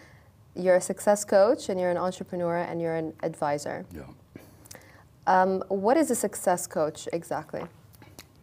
[0.56, 3.86] you're a success coach and you're an entrepreneur and you're an advisor.
[3.96, 4.02] Yeah.
[5.26, 7.62] Um, what is a success coach exactly?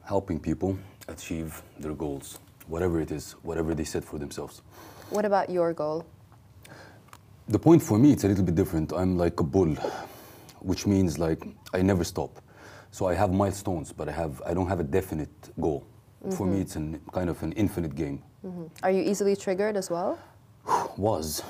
[0.05, 0.79] Helping people
[1.09, 4.63] achieve their goals, whatever it is, whatever they set for themselves.
[5.11, 6.05] What about your goal?
[7.49, 8.93] The point for me, it's a little bit different.
[8.93, 9.75] I'm like a bull,
[10.61, 11.43] which means like
[11.73, 12.41] I never stop.
[12.91, 15.85] So I have milestones, but I have I don't have a definite goal.
[16.37, 18.23] For me, it's an kind of an infinite game.
[18.83, 20.19] Are you easily triggered as well?
[20.97, 21.43] Was,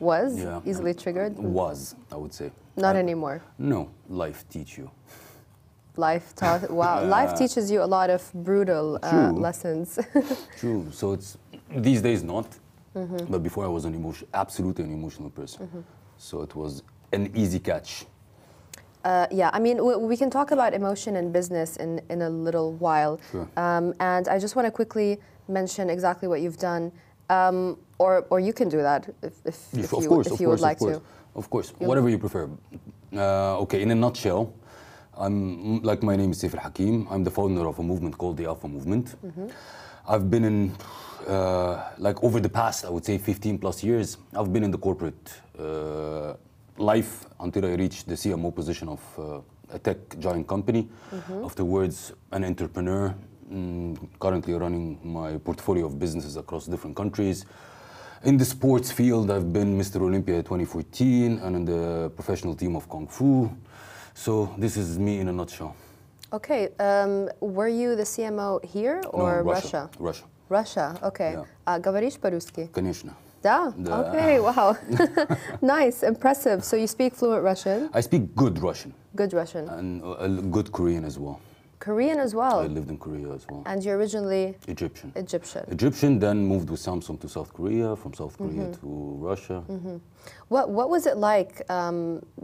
[0.00, 1.38] Was yeah, easily triggered?
[1.38, 2.50] was I would say.
[2.76, 3.42] Not I- anymore.
[3.58, 4.90] No, life teach you.
[5.96, 6.70] Life taught.
[6.80, 9.32] Wow, life teaches you a lot of brutal uh, True.
[9.40, 9.98] lessons.
[10.58, 10.86] True.
[10.92, 11.36] So it's
[11.76, 12.46] these days not,
[12.94, 13.32] Mm-hmm.
[13.32, 15.84] but before I was an emotion, absolutely an emotional person.
[16.18, 18.04] So it was an easy catch.
[19.04, 22.30] Uh, yeah, I mean, we, we can talk about emotion and business in, in a
[22.30, 23.18] little while.
[23.30, 23.48] Sure.
[23.56, 26.92] Um, and I just want to quickly mention exactly what you've done.
[27.30, 30.46] Um, or, or you can do that if, if, if you, course, if of you
[30.48, 31.02] course, would like of course, to.
[31.34, 32.48] of course, whatever you prefer.
[33.14, 34.52] Uh, okay, in a nutshell,
[35.16, 37.06] I'm like my name is Saif Al Hakim.
[37.10, 39.16] I'm the founder of a movement called the Alpha Movement.
[39.24, 39.46] Mm-hmm.
[40.08, 40.74] I've been in
[41.28, 44.18] uh, like over the past, I would say, 15 plus years.
[44.36, 46.34] I've been in the corporate uh,
[46.76, 49.40] life until I reached the CMO position of uh,
[49.74, 50.88] a tech giant company.
[51.10, 51.44] Mm-hmm.
[51.44, 53.14] Afterwards, an entrepreneur.
[53.52, 57.44] mm, currently running my portfolio of businesses across different countries.
[58.24, 60.00] In the sports field, I've been Mr.
[60.00, 63.50] Olympia 2014 and in the professional team of Kung Fu.
[64.14, 65.74] So this is me in a nutshell.
[66.33, 69.89] Okay, um, were you the CMO here or no, Russia?
[69.99, 70.25] Russia.
[70.49, 71.33] Russia, okay.
[71.33, 71.43] Yeah.
[71.65, 72.69] Uh, говоришь по-русски?
[72.73, 73.13] Конечно.
[73.41, 73.73] Да?
[73.77, 74.11] Да.
[74.11, 74.75] Okay, wow.
[75.61, 76.63] nice, impressive.
[76.63, 81.03] So you speak fluent Russian, I speak good Russian good Russian, and uh, good Korean
[81.03, 81.41] as well.
[81.82, 82.60] Korean as well.
[82.60, 83.62] I lived in Korea as well.
[83.66, 85.12] And you're originally Egyptian.
[85.16, 85.64] Egyptian.
[85.68, 88.80] Egyptian, then moved with Samsung to South Korea, from South Korea Mm-hmm.
[88.80, 88.88] to
[89.30, 89.58] Russia.
[90.54, 91.98] What What was it like, um,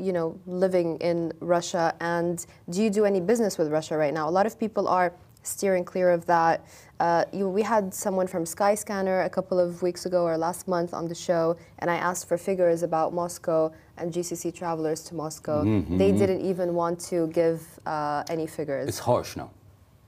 [0.07, 0.29] you know,
[0.65, 1.19] living in
[1.57, 1.85] Russia?
[2.01, 2.35] And
[2.73, 4.27] do you do any business with Russia right now?
[4.33, 5.11] A lot of people are
[5.43, 6.57] steering clear of that.
[7.01, 10.91] Uh, you, we had someone from Skyscanner a couple of weeks ago or last month
[10.93, 13.61] on the show, and I asked for figures about Moscow
[13.99, 15.65] and GCC travelers to Moscow.
[15.97, 18.89] They didn't even want to give uh, any figures.
[18.89, 19.51] It's harsh now.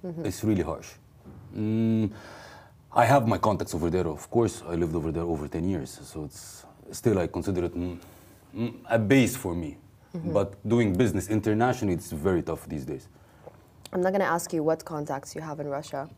[0.04, 0.24] Mm-hmm.
[0.24, 0.88] It's really harsh.
[1.56, 2.10] Mm,
[2.92, 4.62] I have my contacts over there, of course.
[4.66, 7.98] I lived over there over 10 years, so it's still I consider it mm,
[8.56, 9.76] mm, a base for me.
[10.16, 10.32] Mm-hmm.
[10.32, 13.08] But doing business internationally, it's very tough these days.
[13.92, 16.08] I'm not going to ask you what contacts you have in Russia.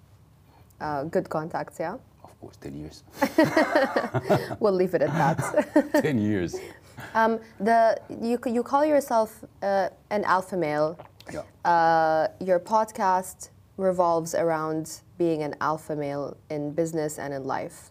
[0.80, 1.96] Uh, good contacts, yeah?
[2.24, 3.02] Of course, 10 years.
[4.60, 5.92] We'll leave it at that.
[6.02, 6.56] 10 years.
[7.14, 10.98] Um, the you you call yourself uh, an alpha male.
[11.32, 11.42] Yeah.
[11.64, 17.90] Uh, your podcast revolves around being an alpha male in business and in life.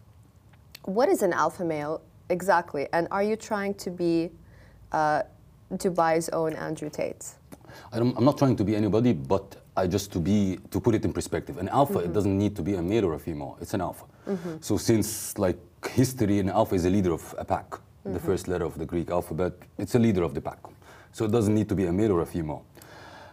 [0.84, 2.88] What is an alpha male exactly?
[2.94, 4.32] And are you trying to be
[4.92, 5.24] uh,
[5.74, 7.26] Dubai's own Andrew Tate?
[7.94, 10.96] I don't, I'm not trying to be anybody, but I just to be to put
[10.96, 11.58] it in perspective.
[11.58, 13.58] An alpha, it doesn't need to be a male or a female.
[13.62, 14.06] It's an alpha.
[14.60, 17.80] So since like history, an alpha is a leader of a pack.
[18.04, 20.60] The first letter of the Greek alphabet, it's a leader of the pack.
[21.12, 22.66] So it doesn't need to be a male or a female.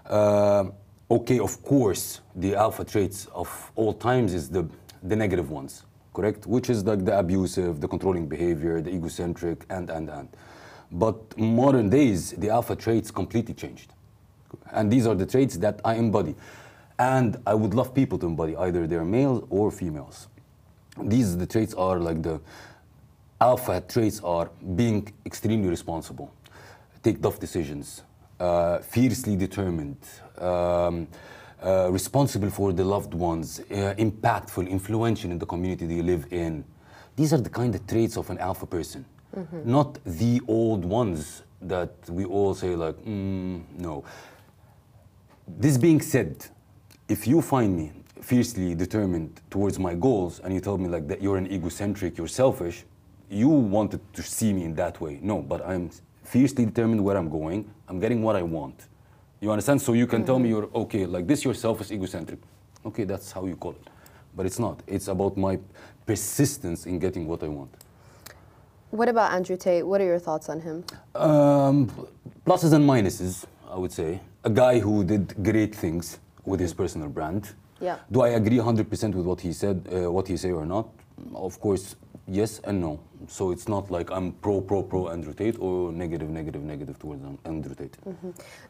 [0.07, 0.73] Um
[1.11, 4.69] okay, of course, the alpha traits of all times is the
[5.03, 6.47] the negative ones, correct?
[6.47, 10.29] Which is like the abusive, the controlling behavior, the egocentric, and and and.
[10.91, 13.93] But modern days, the alpha traits completely changed.
[14.73, 16.35] And these are the traits that I embody.
[16.99, 20.29] And I would love people to embody, either they're males or females.
[21.01, 22.41] These the traits are like the
[23.41, 26.33] alpha traits are being extremely responsible,
[27.03, 28.03] take tough decisions,
[28.41, 29.97] uh, fiercely determined,
[30.39, 31.09] um,
[31.63, 36.65] uh, responsible for the loved ones, uh, impactful, influential in the community they live in.
[37.17, 39.05] These are the kind of traits of an alpha person,
[39.65, 44.05] not the old ones that we all say like, mm, no.
[45.47, 46.47] This being said,
[47.09, 51.23] if you find me fiercely determined towards my goals and you tell me like that
[51.23, 52.85] you're an egocentric, you're selfish,
[53.31, 55.19] you wanted to see me in that way.
[55.23, 55.91] No, but I'm
[56.25, 57.71] fiercely determined where I'm going.
[57.89, 58.87] I'm getting what I want.
[59.41, 59.81] You understand?
[59.81, 62.41] So you can tell me you're okay, like this yourself is egocentric.
[62.85, 63.89] Okay, that's how you call it.
[64.35, 64.83] But it's not.
[64.87, 65.59] It's about my
[66.07, 67.71] persistence in getting what I want.
[68.91, 69.87] What about Andrew Tate?
[69.87, 70.85] What are your thoughts on him?
[71.15, 71.91] Um,
[72.47, 74.21] pluses and minuses, I would say.
[74.45, 77.53] A guy who did great things with his personal brand.
[77.81, 77.99] Yeah.
[78.11, 80.89] Do I agree 100% with what he said, uh, what he say or not?
[81.35, 81.97] Of course,
[82.29, 83.01] yes and no.
[83.27, 87.23] So it's not like I'm pro, pro, pro Andrew Tate or negative, negative, negative towards
[87.25, 87.97] An- Andrew Tate.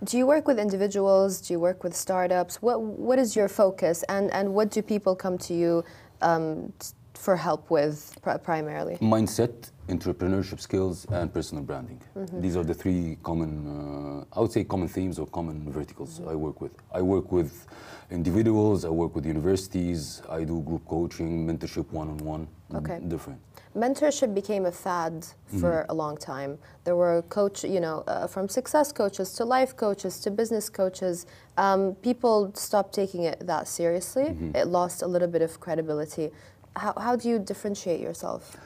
[0.04, 1.40] Do you work with individuals?
[1.42, 2.62] Do you work with startups?
[2.62, 5.84] What What is your focus, and and what do people come to you
[6.22, 8.96] um, t- for help with pri- primarily?
[9.00, 12.00] Mindset, entrepreneurship skills, and personal branding.
[12.40, 16.34] These are the three common, uh, I would say, common themes or common verticals I
[16.34, 16.72] work with.
[16.92, 17.66] I work with
[18.10, 18.84] individuals.
[18.84, 20.22] I work with universities.
[20.28, 22.48] I do group coaching, mentorship, one-on-one.
[22.74, 23.00] Okay.
[23.08, 23.40] Different.
[23.78, 25.26] Mentorship became a fad
[25.60, 26.58] for a long time.
[26.84, 31.26] There were coach, you know, uh, from success coaches to life coaches to business coaches.
[31.56, 34.36] Um, people stopped taking it that seriously.
[34.54, 36.30] It lost a little bit of credibility.
[36.76, 38.56] How, how do you differentiate yourself?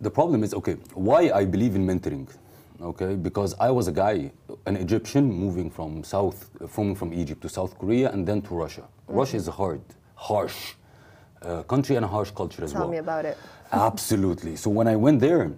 [0.00, 2.28] The problem is, okay, why I believe in mentoring,
[2.80, 3.14] okay?
[3.14, 4.30] Because I was a guy,
[4.66, 8.84] an Egyptian moving from South, from, from Egypt to South Korea and then to Russia.
[9.08, 9.80] Russia is a hard,
[10.14, 10.74] harsh
[11.42, 12.84] uh, country and a harsh culture as well.
[12.84, 13.36] Tell me about it.
[13.72, 14.56] Absolutely.
[14.56, 15.52] So when I went there,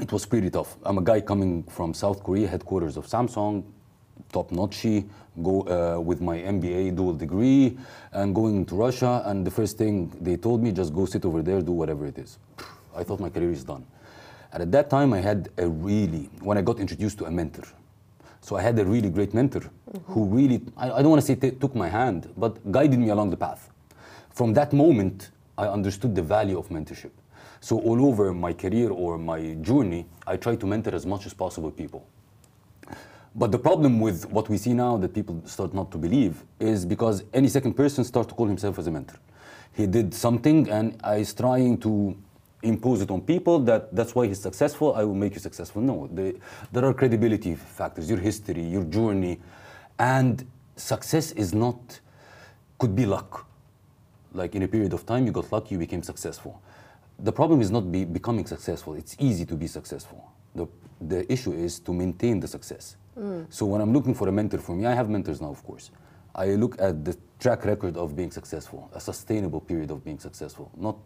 [0.00, 0.76] it was pretty tough.
[0.84, 3.64] I'm a guy coming from South Korea, headquarters of Samsung,
[4.32, 5.08] top notchy,
[5.42, 7.78] go uh, with my MBA dual degree,
[8.12, 9.22] and going to Russia.
[9.24, 12.18] And the first thing they told me, just go sit over there, do whatever it
[12.18, 12.38] is.
[12.94, 13.86] I thought my career is done.
[14.52, 17.64] And at that time, I had a really, when I got introduced to a mentor.
[18.40, 19.62] So I had a really great mentor
[20.06, 23.08] who really, I, I don't want to say t- took my hand, but guided me
[23.10, 23.70] along the path.
[24.30, 27.10] From that moment, I understood the value of mentorship.
[27.60, 31.34] So all over my career or my journey, I try to mentor as much as
[31.34, 32.06] possible people.
[33.34, 36.84] But the problem with what we see now that people start not to believe is
[36.84, 39.18] because any second person start to call himself as a mentor.
[39.72, 42.16] He did something and is trying to
[42.62, 45.82] impose it on people that that's why he's successful, I will make you successful.
[45.82, 46.36] No, the,
[46.72, 49.38] there are credibility factors, your history, your journey,
[49.98, 50.44] and
[50.74, 52.00] success is not,
[52.78, 53.46] could be luck.
[54.32, 56.60] Like in a period of time, you got lucky, you became successful.
[57.18, 58.94] The problem is not be, becoming successful.
[58.94, 60.30] It's easy to be successful.
[60.54, 60.66] The,
[61.00, 62.96] the issue is to maintain the success.
[63.18, 63.46] Mm.
[63.50, 65.90] So when I'm looking for a mentor for me, I have mentors now, of course.
[66.34, 70.70] I look at the track record of being successful, a sustainable period of being successful,
[70.76, 70.96] not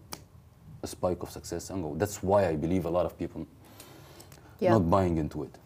[0.82, 1.94] a spike of success and go.
[1.96, 3.46] That's why I believe a lot of people
[4.60, 4.72] Yeah.
[4.72, 5.56] not buying into it.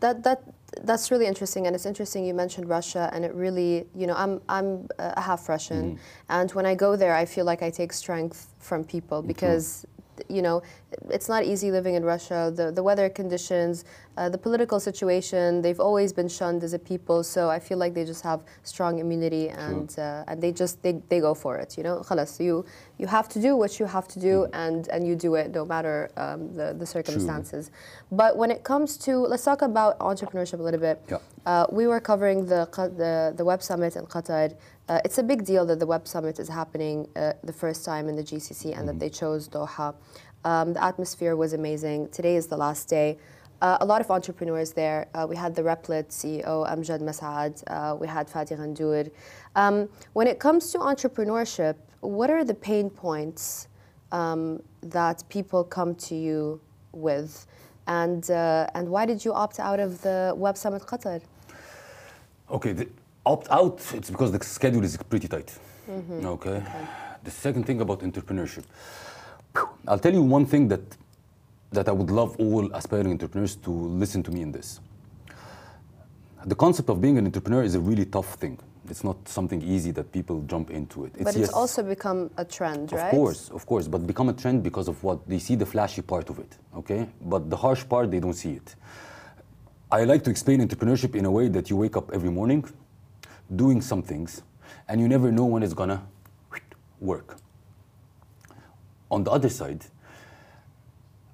[0.00, 0.42] That that
[0.82, 4.40] that's really interesting, and it's interesting you mentioned Russia, and it really, you know, I'm
[4.48, 6.00] I'm a half Russian, mm-hmm.
[6.28, 9.28] and when I go there, I feel like I take strength from people mm-hmm.
[9.28, 9.86] because
[10.29, 10.63] You know,
[11.09, 12.51] it's not easy living in Russia.
[12.55, 13.83] The the weather conditions,
[14.17, 15.61] uh, the political situation.
[15.61, 17.21] They've always been shunned as a people.
[17.21, 20.93] So I feel like they just have strong immunity, and uh, and they just they,
[21.09, 21.77] they go for it.
[21.77, 22.63] You know, خلاص, you
[22.97, 25.65] you have to do what you have to do, and and you do it no
[25.65, 27.69] matter um, the the circumstances.
[28.09, 31.01] But when it comes to, let's talk about entrepreneurship a little bit.
[31.09, 31.17] Yeah.
[31.45, 34.55] Uh, we were covering the, Qa- the the Web Summit in Qatar.
[34.90, 38.08] uh, it's a big deal that the Web Summit is happening uh, the first time
[38.08, 39.94] in the GCC and that they chose Doha.
[40.44, 42.08] Um, the atmosphere was amazing.
[42.08, 43.16] Today is the last day.
[43.62, 45.06] Uh, a lot of entrepreneurs there.
[45.14, 47.62] Uh, we had the Replit CEO Amjad Masad.
[47.68, 49.12] Uh, we had Fadi Ghandour.
[49.54, 53.68] Um, when it comes to entrepreneurship, what are the pain points
[54.10, 57.46] um, that people come to you with?
[57.86, 61.22] And, uh, and why did you opt out of the Web Summit Qatar?
[62.50, 62.88] Okay, the
[63.24, 65.56] opt out, it's because the schedule is pretty tight.
[65.88, 66.26] Mm-hmm.
[66.26, 66.62] Okay?
[67.24, 68.64] The second thing about entrepreneurship.
[69.86, 70.82] I'll tell you one thing that,
[71.72, 74.80] that I would love all aspiring entrepreneurs to listen to me in this.
[76.44, 78.58] The concept of being an entrepreneur is a really tough thing.
[78.88, 81.12] It's not something easy that people jump into it.
[81.18, 83.04] But it's yes, also become a trend, of right?
[83.04, 86.02] Of course, of course, but become a trend because of what they see the flashy
[86.02, 87.06] part of it, okay?
[87.20, 88.74] But the harsh part, they don't see it.
[89.92, 92.64] I like to explain entrepreneurship in a way that you wake up every morning
[93.56, 94.42] doing some things
[94.88, 96.02] and you never know when it's gonna
[97.00, 97.36] work.
[99.10, 99.84] On the other side,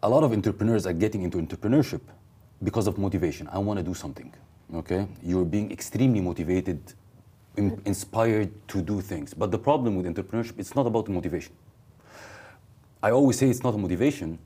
[0.02, 2.00] a lot of entrepreneurs are getting into entrepreneurship
[2.62, 3.48] because of motivation.
[3.48, 4.32] I want to do something.
[4.74, 6.80] Okay, you're being extremely motivated,
[7.57, 9.32] in, inspired to do things.
[9.32, 11.53] But the problem with entrepreneurship, it's not about motivation.
[13.03, 14.38] I always say it's not a motivation.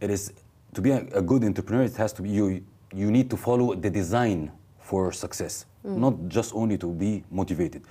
[0.00, 0.32] It is
[0.74, 1.84] to be a, a good entrepreneur.
[1.84, 2.64] It has to be you.
[2.92, 4.50] You need to follow the design
[4.88, 7.82] for success, not just only to be motivated.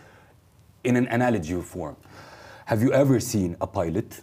[0.83, 1.95] In an analogy form,
[2.65, 4.21] have you ever seen a pilot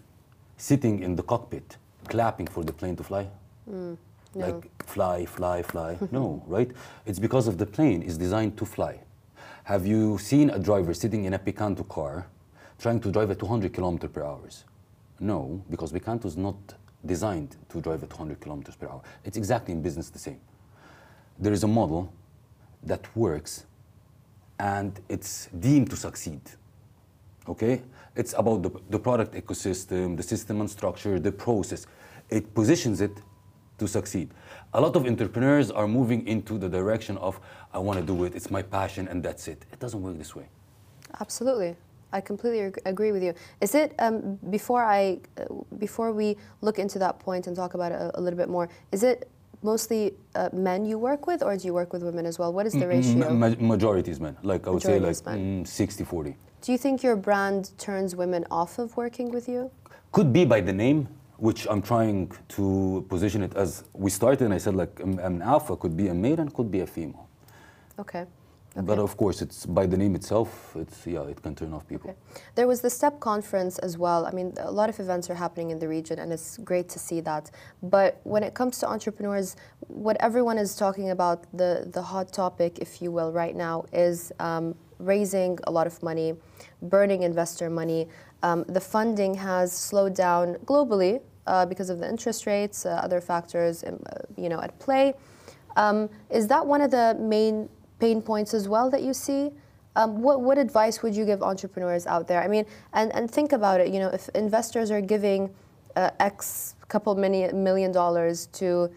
[0.57, 1.77] sitting in the cockpit
[2.09, 3.29] clapping for the plane to fly?
[3.70, 3.97] Mm,
[4.35, 5.97] like fly, fly, fly.
[6.11, 6.70] no, right?
[7.07, 8.99] It's because of the plane is designed to fly.
[9.62, 12.27] Have you seen a driver sitting in a Picanto car
[12.81, 14.49] trying to drive at 200 kilometers per hour?
[15.20, 16.57] No, because Picanto is not
[17.07, 19.03] designed to drive at 200 kilometers per hour.
[19.25, 20.41] It's exactly in business the same.
[21.39, 22.12] There is a model
[22.87, 23.66] that works
[24.59, 26.41] and it's deemed to succeed.
[27.49, 27.82] Okay?
[28.16, 31.87] It's about the, the product ecosystem, the system and structure, the process.
[32.30, 33.20] It positions it
[33.78, 34.30] to succeed.
[34.72, 37.41] A lot of entrepreneurs are moving into the direction of,
[37.72, 39.64] I want to do it, it's my passion, and that's it.
[39.72, 40.49] It doesn't work this way.
[41.20, 41.76] Absolutely.
[42.12, 43.35] I completely agree with you.
[43.61, 45.47] Is it um, before I, uh,
[45.78, 48.68] before we look into that point and talk about it a, a little bit more?
[48.93, 49.28] Is it
[49.65, 52.53] mostly uh, men you work with, or do you work with women as well?
[52.53, 53.15] What is the ratio?
[53.17, 54.37] Ma- ma- majority is men.
[54.43, 56.37] Like I would say, like mm, 60 40.
[56.62, 59.71] do you think your brand turns women off of working with you?
[60.12, 61.09] Could be by the name,
[61.39, 63.85] which I'm trying to position it as.
[63.93, 66.71] We started and I said, like, um, an alpha could be a male and could
[66.71, 67.29] be a female.
[67.99, 68.25] Okay.
[68.77, 70.75] But of course, it's by the name itself.
[70.77, 72.11] It's yeah, it can turn off people.
[72.11, 72.18] Okay.
[72.57, 74.27] There was the STEP conference as well.
[74.27, 76.99] I mean, a lot of events are happening in the region, and it's great to
[76.99, 77.53] see that.
[77.85, 79.55] But when it comes to entrepreneurs,
[79.87, 84.33] what everyone is talking about, the, the hot topic, if you will, right now, is
[84.41, 86.35] um, raising a lot of money,
[86.83, 88.09] burning investor money.
[88.43, 93.20] Um, the funding has slowed down globally uh, because of the interest rates, uh, other
[93.20, 95.14] factors, um, uh, you know, at play.
[95.77, 97.68] Um, is that one of the main
[98.05, 99.50] pain points as well that you see?
[99.96, 102.42] Um, what, what advice would you give entrepreneurs out there?
[102.42, 103.88] I mean, and, and think about it.
[103.94, 105.40] You know, if investors are giving
[105.96, 108.90] uh, X couple many million dollars to,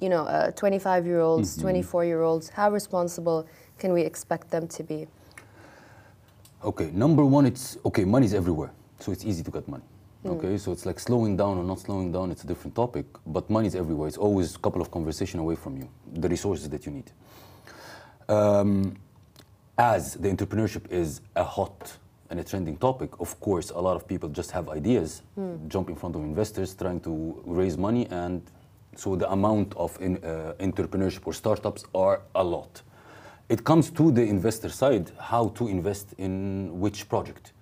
[0.00, 3.46] you know, uh, 25 year olds, 24 year olds, how responsible
[3.78, 5.06] can we expect them to be?
[6.62, 8.04] Okay, number one, it's okay.
[8.04, 9.84] Money is everywhere, so it's easy to get money.
[10.26, 12.30] Okay, so it's like slowing down or not slowing down.
[12.30, 14.08] It's a different topic, but money is everywhere.
[14.08, 15.86] It's always a couple of conversation away from you,
[16.22, 17.10] the resources that you need.
[18.28, 18.96] Um,
[19.76, 21.96] as the entrepreneurship is a hot
[22.30, 25.22] and a trending topic, of course, a lot of people just have ideas,
[25.68, 28.42] jump in front of investors, trying to raise money, and
[28.96, 32.82] so the amount of in, uh, entrepreneurship or startups are a lot.
[33.48, 37.52] It comes to the investor side, how to invest in which project.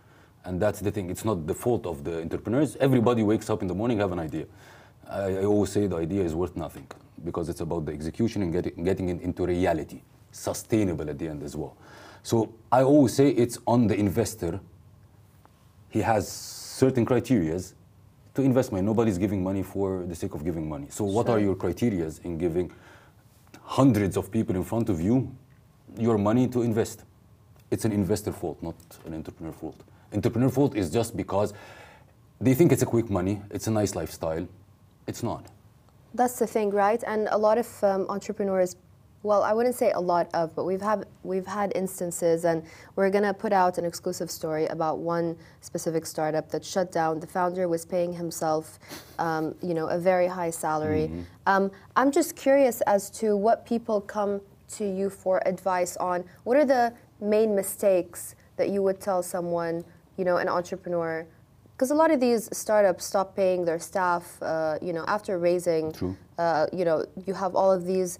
[0.44, 2.76] And that's the thing, it's not the fault of the entrepreneurs.
[2.76, 4.46] Everybody wakes up in the morning, have an idea.
[5.08, 6.86] I, I always say the idea is worth nothing
[7.24, 10.02] because it's about the execution and getting, getting it into reality,
[10.32, 11.76] sustainable at the end as well.
[12.22, 14.60] So I always say it's on the investor.
[15.90, 17.74] He has certain criterias
[18.34, 18.84] to invest money.
[18.84, 20.86] Nobody's giving money for the sake of giving money.
[20.90, 22.72] So what are your criterias in giving
[23.62, 25.34] hundreds of people in front of you
[25.98, 27.04] your money to invest?
[27.70, 28.74] It's an investor fault, not
[29.06, 29.80] an entrepreneur fault.
[30.12, 31.52] Entrepreneur fault is just because
[32.40, 34.46] they think it's a quick money, it's a nice lifestyle.
[35.06, 35.46] It's not.
[36.14, 37.02] That's the thing, right?
[37.06, 38.76] And a lot of um, entrepreneurs,
[39.22, 42.64] well, I wouldn't say a lot of, but we've had we've had instances, and
[42.96, 47.20] we're gonna put out an exclusive story about one specific startup that shut down.
[47.20, 48.78] The founder was paying himself,
[49.18, 51.10] um, you know, a very high salary.
[51.46, 54.40] Um, I'm just curious as to what people come
[54.72, 56.24] to you for advice on.
[56.44, 59.84] What are the main mistakes that you would tell someone,
[60.16, 61.26] you know, an entrepreneur?
[61.74, 65.92] Because a lot of these startups stop paying their staff, uh, you know, after raising.
[65.92, 66.16] True.
[66.38, 68.18] Uh, you know, you have all of these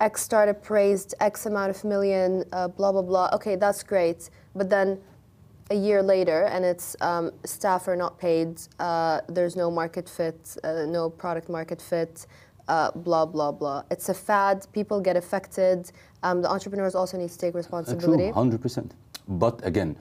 [0.00, 3.28] X startup raised X amount of million, uh, blah blah blah.
[3.34, 4.98] Okay, that's great, but then
[5.70, 8.60] a year later, and it's um, staff are not paid.
[8.78, 12.26] Uh, there's no market fit, uh, no product market fit.
[12.68, 13.82] Uh, blah blah blah.
[13.90, 14.66] It's a fad.
[14.72, 15.90] People get affected.
[16.22, 18.26] Um, the entrepreneurs also need to take Uh, responsibility.
[18.30, 18.94] True, hundred percent.
[19.26, 19.96] But again,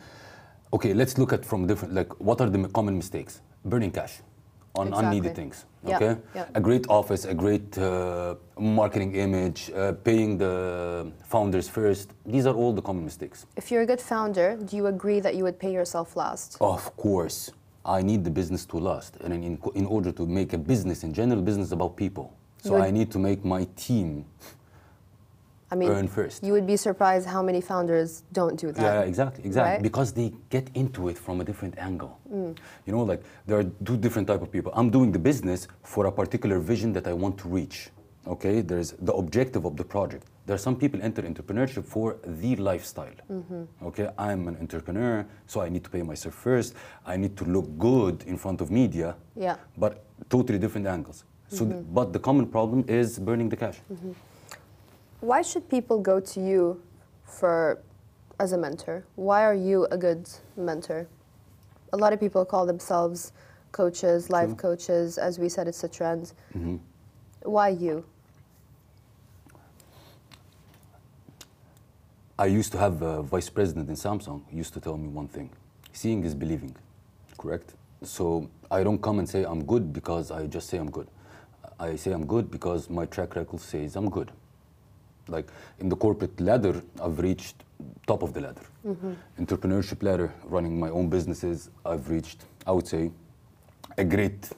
[0.72, 1.94] okay, let's look at from different.
[1.94, 3.42] Like, what are the common mistakes?
[3.66, 4.22] Burning cash
[4.76, 5.08] on Exactly.
[5.08, 5.66] unneeded things.
[5.86, 6.46] Okay, yeah.
[6.54, 12.12] a great office, a great uh, marketing image, uh, paying the founders first.
[12.26, 13.46] These are all the common mistakes.
[13.56, 16.58] If you're a good founder, do you agree that you would pay yourself last?
[16.60, 17.52] Of course,
[17.86, 21.04] I need the business to last, and in, in, in order to make a business
[21.04, 22.34] in general, business about people.
[22.62, 24.26] So I need to make my team
[25.72, 26.44] I mean, earn first.
[26.44, 28.82] you would be surprised how many founders don't do that.
[28.82, 29.74] Yeah, exactly, exactly.
[29.74, 29.82] right?
[29.82, 32.20] Because they get into it from a different angle.
[32.32, 32.58] Mm.
[32.86, 34.72] You know, like there are two different type of people.
[34.76, 37.90] I'm doing the business for a particular vision that I want to reach.
[38.28, 40.26] Okay, there's the objective of the project.
[40.46, 43.14] There are some people enter entrepreneurship for the lifestyle.
[43.32, 43.64] Mm-hmm.
[43.88, 46.74] Okay, I'm an entrepreneur, so I need to pay myself first.
[47.06, 49.16] I need to look good in front of media.
[49.36, 49.58] Yeah.
[49.78, 51.24] But totally different angles.
[51.50, 53.78] So, th- but the common problem is burning the cash.
[55.22, 56.82] Why should people go to you
[57.26, 57.80] for
[58.40, 59.04] as a mentor?
[59.16, 61.08] Why are you a good mentor?
[61.92, 63.34] A lot of people call themselves
[63.72, 65.18] coaches, life coaches.
[65.18, 66.34] As we said, it's a trend.
[67.44, 68.06] Why you?
[72.38, 75.28] I used to have a vice president in Samsung who used to tell me one
[75.28, 75.50] thing
[75.92, 76.74] seeing is believing,
[77.38, 77.74] correct?
[78.04, 81.08] So I don't come and say I'm good because I just say I'm good.
[81.78, 84.32] I say I'm good because my track record says I'm good.
[85.30, 85.48] Like
[85.80, 87.64] in the corporate ladder, I've reached
[88.08, 88.62] top of the ladder.
[88.86, 89.14] Mm-hmm.
[89.40, 93.12] Entrepreneurship ladder, running my own businesses, I've reached, I would say,
[93.98, 94.50] a great,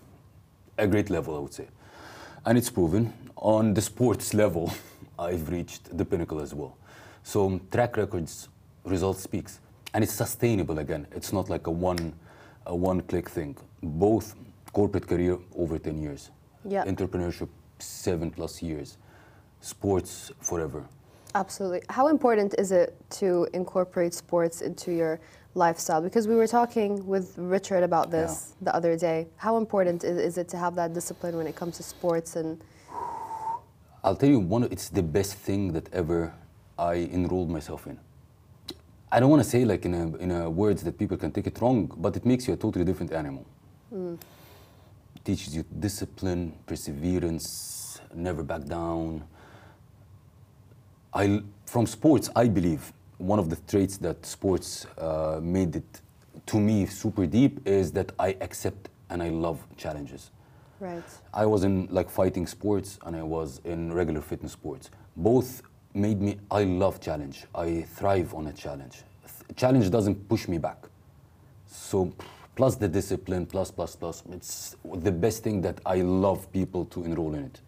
[0.78, 1.68] a great level, I would say.
[2.46, 3.14] And it's proven.
[3.38, 4.72] On the sports level,
[5.20, 6.78] I've reached the pinnacle as well.
[7.24, 8.50] So track records,
[8.86, 9.60] results speaks.
[9.94, 11.06] And it's sustainable again.
[11.12, 12.14] It's not like a one,
[12.66, 13.58] a one-click thing.
[13.84, 14.36] Both
[14.74, 16.32] corporate career over 10 years.
[16.64, 16.86] Yeah.
[16.86, 17.50] Entrepreneurship,
[17.80, 18.98] seven plus years.
[19.62, 20.86] Sports forever.
[21.34, 21.82] Absolutely.
[21.90, 25.20] How important is it to incorporate sports into your
[25.56, 26.02] lifestyle?
[26.02, 29.28] Because we were talking with Richard about this the other day.
[29.38, 32.62] How important is, is it to have that discipline when it comes to sports and
[34.04, 34.64] I'll tell you one.
[34.64, 36.34] It's the best thing that ever
[36.78, 38.00] I enrolled myself in.
[39.12, 41.46] I don't want to say like in a, in a words that people can take
[41.46, 43.46] it wrong, but it makes you a totally different animal.
[43.94, 44.18] Mm.
[45.24, 49.24] Teaches you discipline, perseverance, never back down.
[51.14, 56.02] I from sports, I believe one of the traits that sports uh, made it
[56.48, 60.32] to me super deep is that I accept and I love challenges.
[60.80, 61.04] right?
[61.34, 64.90] I was in like fighting sports and I was in regular fitness sports.
[65.16, 65.62] Both
[65.94, 67.46] made me, I love challenge.
[67.54, 69.04] I thrive on a challenge.
[69.24, 70.78] Th- Challenge doesn't push me back.
[71.68, 72.12] So,
[72.56, 77.04] plus the discipline, plus, plus, plus, it's the best thing that I love people to
[77.04, 77.62] enroll in it.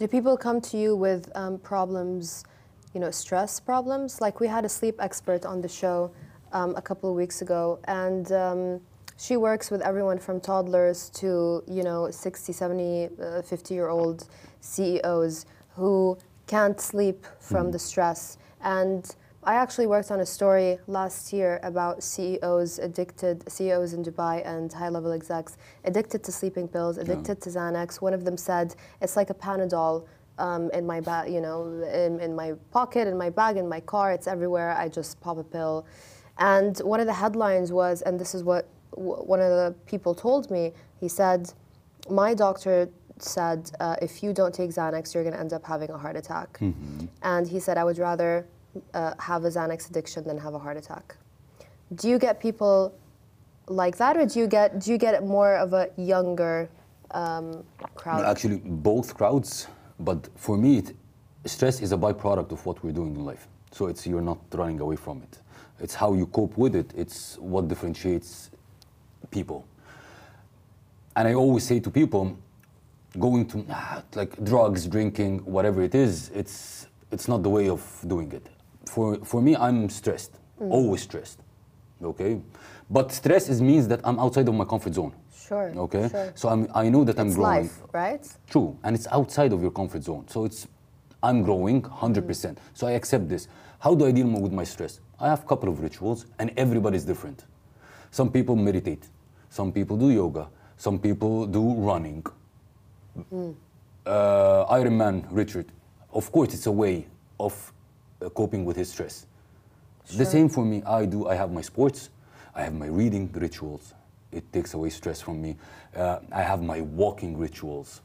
[0.00, 2.44] Do people come to you with um, problems,
[2.94, 4.18] you know, stress problems?
[4.18, 6.10] Like we had a sleep expert on the show
[6.54, 8.80] um, a couple of weeks ago, and um,
[9.18, 14.26] she works with everyone from toddlers to, you know, 60, 70, uh, 50 year old
[14.62, 15.44] CEOs
[15.76, 18.38] who can't sleep from the stress.
[18.62, 19.04] And
[19.42, 24.70] I actually worked on a story last year about CEOs addicted, CEOs in Dubai and
[24.70, 28.02] high level execs addicted to sleeping pills, addicted to Xanax.
[28.02, 30.06] One of them said, it's like a Panadol
[30.38, 33.80] um, in my bag, you know, in, in my pocket, in my bag, in my
[33.80, 34.72] car, it's everywhere.
[34.76, 35.86] I just pop a pill.
[36.36, 40.14] And one of the headlines was, and this is what w- one of the people
[40.14, 41.50] told me, he said,
[42.10, 45.90] my doctor said, uh, if you don't take Xanax, you're going to end up having
[45.90, 46.58] a heart attack.
[47.22, 48.46] And he said, I would rather
[48.94, 51.16] uh, have a Xanax addiction than have a heart attack.
[51.94, 52.94] Do you get people
[53.66, 56.68] like that, or do you get do you get more of a younger
[57.12, 57.64] um,
[57.94, 58.24] crowd?
[58.24, 59.66] Actually, both crowds.
[59.98, 60.96] But for me, it,
[61.44, 63.46] stress is a byproduct of what we're doing in life.
[63.72, 65.40] So it's you're not running away from it.
[65.78, 66.92] It's how you cope with it.
[66.96, 68.50] It's what differentiates
[69.30, 69.66] people.
[71.16, 72.36] And I always say to people,
[73.18, 77.82] going to ah, like drugs, drinking, whatever it is, it's it's not the way of
[78.06, 78.48] doing it.
[78.90, 80.70] For for me, I'm stressed, mm.
[80.76, 81.38] always stressed.
[82.02, 82.40] Okay,
[82.90, 85.12] but stress is means that I'm outside of my comfort zone.
[85.48, 85.68] Sure.
[85.86, 86.32] Okay, Sure.
[86.34, 87.62] so I'm, I know that I'm it's growing.
[87.62, 88.24] life, right?
[88.48, 90.24] True, and it's outside of your comfort zone.
[90.28, 90.66] So it's,
[91.22, 92.22] I'm growing 100%.
[92.22, 92.56] Mm.
[92.72, 93.48] So I accept this.
[93.80, 95.00] How do I deal with my stress?
[95.18, 97.44] I have a couple of rituals, and everybody's different.
[98.10, 99.04] Some people meditate,
[99.50, 102.24] some people do yoga, some people do running.
[103.32, 103.54] Mm.
[104.06, 105.66] Uh, Iron Man, Richard,
[106.12, 107.06] of course, it's a way
[107.38, 107.72] of
[108.28, 109.26] coping with his stress.
[110.16, 110.82] The same for me.
[110.84, 111.28] I do.
[111.28, 112.10] I have my sports.
[112.54, 113.94] I have my reading rituals.
[114.32, 115.56] It takes away stress from me.
[115.96, 118.00] Uh, I have my walking rituals.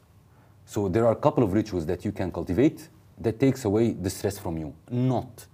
[0.64, 2.88] So there are a couple of rituals that you can cultivate
[3.18, 4.74] that takes away the stress from you.
[4.90, 5.46] Not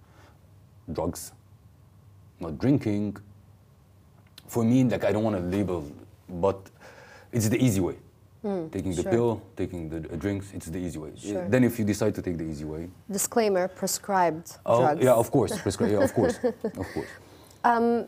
[0.90, 1.32] drugs,
[2.40, 3.16] not drinking.
[4.46, 5.90] For me, like I don't want to label,
[6.28, 6.58] but
[7.30, 7.96] it's the easy way.
[8.42, 9.10] Taking the sure.
[9.12, 11.12] pill, taking the uh, drinks, it's the easy way.
[11.16, 11.48] Sure.
[11.48, 15.04] Then if you decide to take the easy way, Disclaimer: prescribed Oh, drugs.
[15.04, 15.52] yeah, of course.
[15.58, 16.38] Prescri- yeah, of course.
[16.82, 18.06] Of course.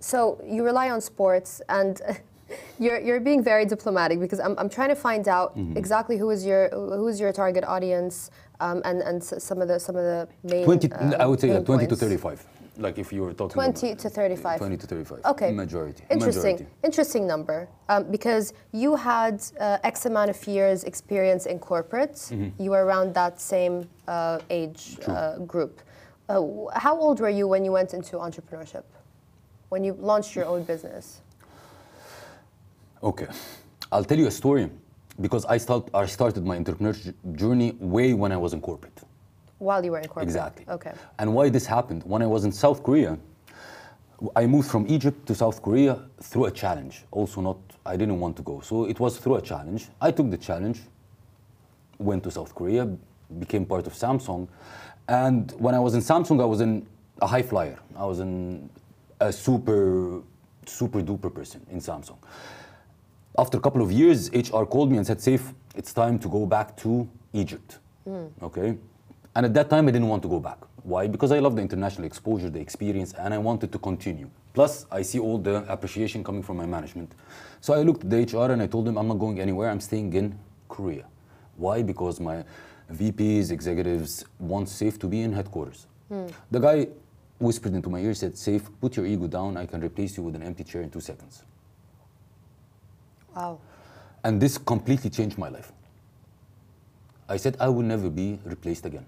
[0.00, 2.00] So you rely on sports, and
[2.78, 5.76] you're, you're being very diplomatic because I'm, I'm trying to find out Mm-hmm.
[5.76, 8.30] exactly who is your who is your target audience,
[8.60, 10.64] um, and and some of the some of the main.
[10.64, 12.44] 20, uh, I would say yeah, pain 20 to 35.
[12.78, 14.58] Like if you were talking 20 about, to 35.
[14.58, 15.20] 20 to 35.
[15.26, 15.52] Okay.
[15.52, 16.04] Majority.
[16.10, 16.54] Interesting.
[16.56, 16.66] Majority.
[16.82, 17.68] Interesting number.
[17.88, 22.14] Um, because you had uh, X amount of years experience in corporate.
[22.14, 22.62] Mm-hmm.
[22.62, 25.82] You were around that same uh, age uh, group.
[26.28, 26.40] Uh,
[26.74, 28.84] how old were you when you went into entrepreneurship?
[29.68, 31.20] When you launched your own business?
[33.02, 33.26] Okay.
[33.90, 34.70] I'll tell you a story
[35.20, 38.98] because I, start, I started my entrepreneurship journey way when I was in corporate.
[39.62, 40.24] While you were in corporate?
[40.24, 40.64] Exactly.
[40.68, 40.92] Okay.
[41.20, 42.02] And why this happened?
[42.02, 43.16] When I was in South Korea,
[44.34, 47.04] I moved from Egypt to South Korea through a challenge.
[47.12, 49.88] Also, not I didn't want to go, so it was through a challenge.
[50.00, 50.80] I took the challenge,
[51.98, 52.88] went to South Korea,
[53.38, 54.48] became part of Samsung,
[55.08, 56.86] And when I was in Samsung, I was in
[57.20, 57.78] a high flyer.
[57.96, 58.68] I was in
[59.20, 60.22] a super,
[60.66, 62.18] super duper person in Samsung.
[63.38, 66.46] After a couple of years, HR called me and said, Saif, it's time to go
[66.46, 67.78] back to Egypt.
[68.04, 68.26] Hmm.
[68.42, 68.76] Okay?
[69.34, 70.58] And at that time, I didn't want to go back.
[70.82, 71.06] Why?
[71.06, 74.28] Because I love the international exposure, the experience, and I wanted to continue.
[74.52, 77.12] Plus, I see all the appreciation coming from my management.
[77.60, 79.80] So I looked at the HR and I told them, I'm not going anywhere, I'm
[79.80, 81.06] staying in Korea.
[81.56, 81.82] Why?
[81.82, 82.44] Because my
[82.92, 85.86] VPs, executives want Saif to be in headquarters.
[86.08, 86.26] Hmm.
[86.50, 86.88] The guy
[87.38, 90.36] whispered into my ear, said, Saif, put your ego down, I can replace you with
[90.36, 91.42] an empty chair in two seconds.
[93.34, 93.60] Wow.
[94.24, 95.72] And this completely changed my life.
[97.28, 99.06] I said I will never be replaced again,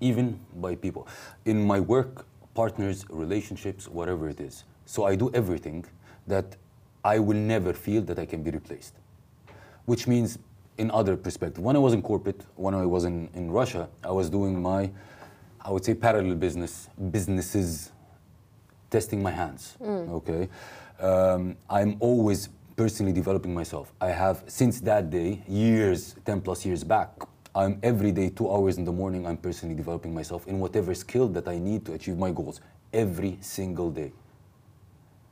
[0.00, 1.06] even by people.
[1.44, 4.64] In my work, partners, relationships, whatever it is.
[4.86, 5.84] So I do everything
[6.26, 6.56] that
[7.04, 8.94] I will never feel that I can be replaced.
[9.86, 10.38] Which means,
[10.78, 14.10] in other perspective, when I was in corporate, when I was in, in Russia, I
[14.10, 14.90] was doing my,
[15.60, 17.92] I would say, parallel business, businesses
[18.90, 19.76] testing my hands.
[20.10, 20.48] Okay,
[21.00, 23.92] um, I'm always personally developing myself.
[24.00, 27.10] I have since that day, years, ten plus years back.
[27.54, 29.26] I'm every day, two hours in the morning.
[29.26, 32.60] I'm personally developing myself in whatever skill that I need to achieve my goals
[32.92, 34.12] every single day.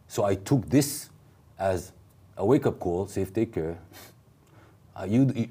[0.08, 1.10] So I took this
[1.58, 1.92] as
[2.36, 3.06] a wake-up call.
[3.06, 3.78] Saif, take care.
[5.00, 5.48] Uh, you, you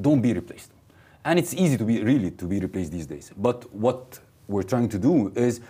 [0.00, 0.70] don't be replaced.
[1.22, 3.30] And it's easy to be really to be replaced these days.
[3.36, 5.60] But what we're trying to do is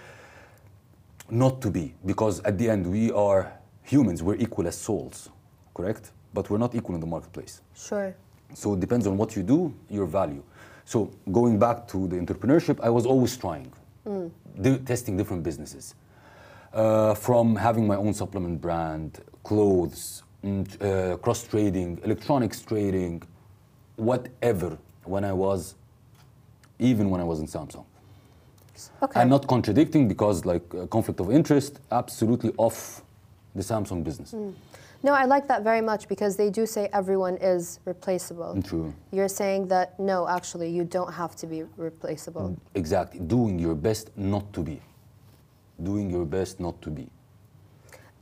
[1.29, 3.53] not to be, because at the end we are
[3.83, 4.23] humans.
[4.23, 5.29] We're equal as souls,
[5.75, 6.13] correct?
[6.33, 7.63] But we're not equal in the marketplace.
[7.75, 8.15] Sure.
[8.55, 10.43] So it depends on what you do, your value.
[10.85, 13.73] So going back to the entrepreneurship, I was always trying,
[14.61, 15.95] di- testing different businesses.
[16.73, 23.23] Uh, from having my own supplement brand, clothes, mm, uh, cross trading, electronics trading,
[23.97, 25.75] whatever, when I was,
[26.79, 27.85] even when I was in Samsung.
[29.03, 29.21] Okay.
[29.21, 33.03] I'm not contradicting because, like, uh, conflict of interest, absolutely off
[33.55, 34.35] the Samsung business.
[35.03, 38.61] No, I like that very much because they do say everyone is replaceable.
[38.63, 38.93] True.
[39.13, 42.57] You're saying that no, actually, you don't have to be replaceable.
[42.75, 43.21] Exactly.
[43.21, 44.81] Doing your best not to be.
[45.83, 47.09] Doing your best not to be.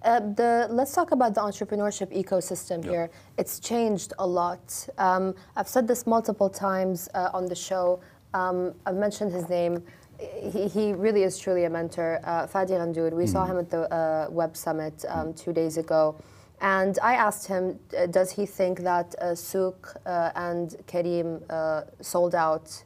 [0.04, 2.90] Uh, the, let's talk about the entrepreneurship ecosystem Yeah.
[2.90, 3.10] here.
[3.36, 4.88] It's changed a lot.
[4.98, 7.98] Um, I've said this multiple times uh, on the show.
[8.34, 9.82] Um, I've mentioned his name.
[10.20, 12.20] He, he really is truly a mentor.
[12.22, 13.10] Uh, Fadi Ghandour.
[13.10, 16.14] We saw him at the uh, Web Summit um, two days ago.
[16.60, 21.82] And I asked him, uh, does he think that uh, Souq uh, and Careem uh,
[22.00, 22.84] sold out?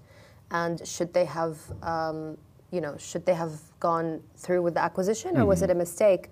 [0.51, 2.37] And should they have, um,
[2.71, 6.29] you know, should they have gone through with the acquisition, or was it a mistake?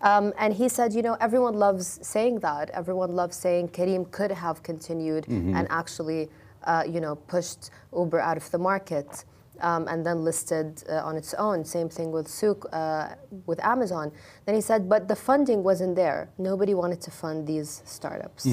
[0.00, 2.70] Um, and he said, you know, everyone loves saying that.
[2.70, 5.26] Everyone loves saying Careem could have continued
[5.56, 6.30] and actually,
[6.64, 9.24] uh, you know, pushed Uber out of the market
[9.60, 11.64] um, and then listed uh, on its own.
[11.64, 13.14] Same thing with Souq, uh,
[13.46, 14.12] with Amazon.
[14.46, 16.28] Then he said, but the funding wasn't there.
[16.38, 18.46] Nobody wanted to fund these startups.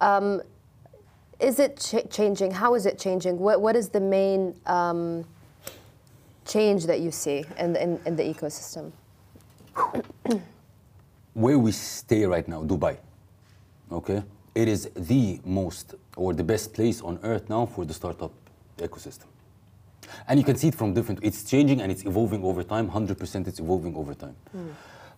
[0.00, 0.42] Um,
[1.40, 2.52] is it ch- changing?
[2.52, 3.38] How is it changing?
[3.38, 5.24] What, what is the main um,
[6.44, 8.92] change that you see in, the- in, in the ecosystem?
[11.34, 12.98] where we stay right now, Dubai,
[13.90, 14.22] okay,
[14.54, 18.32] it is the most or the best place on earth now for the startup
[18.78, 19.26] ecosystem.
[20.28, 23.46] And you can see it from different, it's changing and it's evolving over time, 100%
[23.46, 24.36] it's evolving over time.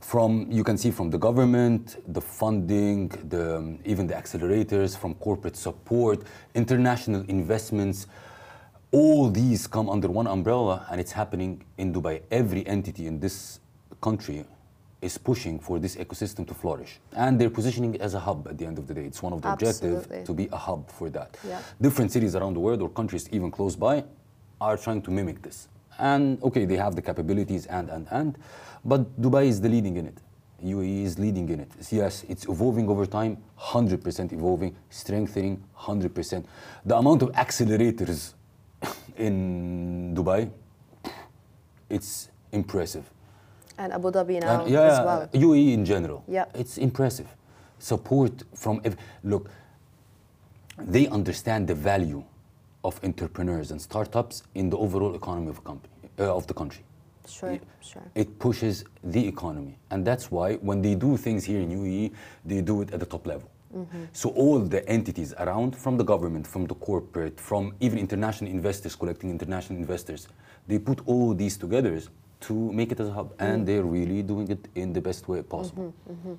[0.01, 5.15] From, you can see from the government, the funding, the, um, even the accelerators, from
[5.15, 6.23] corporate support,
[6.55, 8.07] international investments,
[8.91, 12.23] all these come under one umbrella and it's happening in Dubai.
[12.31, 13.61] Every entity in this
[14.01, 14.45] country
[15.01, 17.01] is pushing for this ecosystem to flourish.
[17.13, 19.05] And they're positioning it as a hub at the end of the day.
[19.05, 19.97] It's one of the Absolutely.
[19.97, 21.37] objectives to be a hub for that.
[21.47, 21.61] Yeah.
[21.81, 24.05] Different cities around the world or countries even close by
[24.65, 25.69] are trying to mimic this.
[25.99, 28.39] And okay, they have the capabilities and, and, and,
[28.85, 30.19] but Dubai is the leading in it.
[30.65, 31.71] UAE is leading in it.
[31.91, 36.45] Yes, it's evolving over time, 100% evolving, strengthening, 100%.
[36.87, 38.35] The amount of accelerators
[39.17, 40.51] in Dubai,
[41.91, 43.11] it's impressive.
[43.77, 45.29] And Abu Dhabi now And yeah, as well.
[45.33, 46.25] UAE in general.
[46.27, 46.47] Yeah.
[46.55, 47.29] It's impressive.
[47.79, 48.81] Support from
[49.23, 49.51] look.
[50.79, 52.25] They understand the value
[52.85, 56.85] of entrepreneurs and startups in the overall economy of a company uh, of the country.
[57.27, 58.03] Sure, sure.
[58.15, 62.13] It pushes the economy, and that's why when they do things here in UAE,
[62.45, 63.49] they do it at the top level.
[63.75, 64.05] Mm-hmm.
[64.13, 68.95] So all the entities around, from the government, from the corporate, from even international investors
[68.95, 70.29] collecting international investors,
[70.69, 72.01] they put all these together
[72.41, 73.45] to make it as a hub, Mm.
[73.47, 75.95] and they're really doing it in the best way possible.
[76.11, 76.35] Mm-hmm.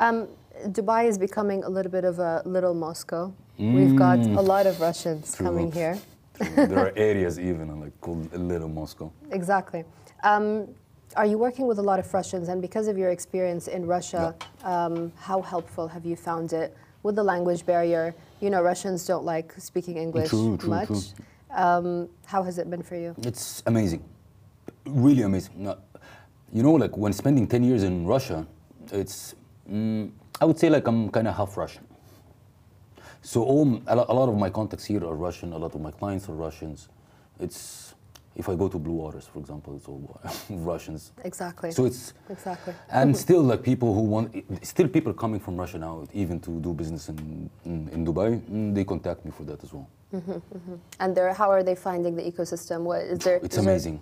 [0.00, 0.26] Um,
[0.68, 3.32] Dubai is becoming a little bit of a little Moscow.
[3.58, 5.46] We've got a lot of Russians True.
[5.46, 5.98] coming here.
[6.38, 9.12] There are areas even like called Little Moscow.
[9.30, 9.84] Exactly.
[10.24, 10.68] Um,
[11.16, 12.48] are you working with a lot of Russians?
[12.48, 14.34] And because of your experience in Russia,
[14.64, 18.14] um, how helpful have you found it with the language barrier?
[18.40, 20.88] You know, Russians don't like speaking English True, true, much.
[20.88, 20.98] true.
[21.50, 23.14] Um, how has it been for you?
[23.18, 24.02] It's amazing,
[24.86, 25.52] really amazing.
[25.56, 25.76] No,
[26.50, 28.46] you know, like when spending 10 years in Russia,
[28.90, 29.34] it's,
[29.70, 30.10] mm,
[30.42, 31.84] I would say like I'm kind of half Russian.
[33.20, 36.28] So all, a, lot of my contacts here are Russian, a lot of my clients
[36.28, 36.88] are Russians.
[37.38, 37.94] It's,
[38.34, 40.20] if I go to Blue Waters, for example, it's all
[40.50, 41.12] Russians.
[41.22, 41.70] Exactly.
[41.70, 42.74] So it's, exactly.
[42.90, 46.74] and still like people who want, still people coming from Russia now, even to do
[46.74, 49.88] business in, in, in Dubai, mm, they contact me for that as well.
[50.98, 52.80] And they're, how are they finding the ecosystem?
[52.80, 53.36] What is there?
[53.36, 54.00] It's is there- amazing.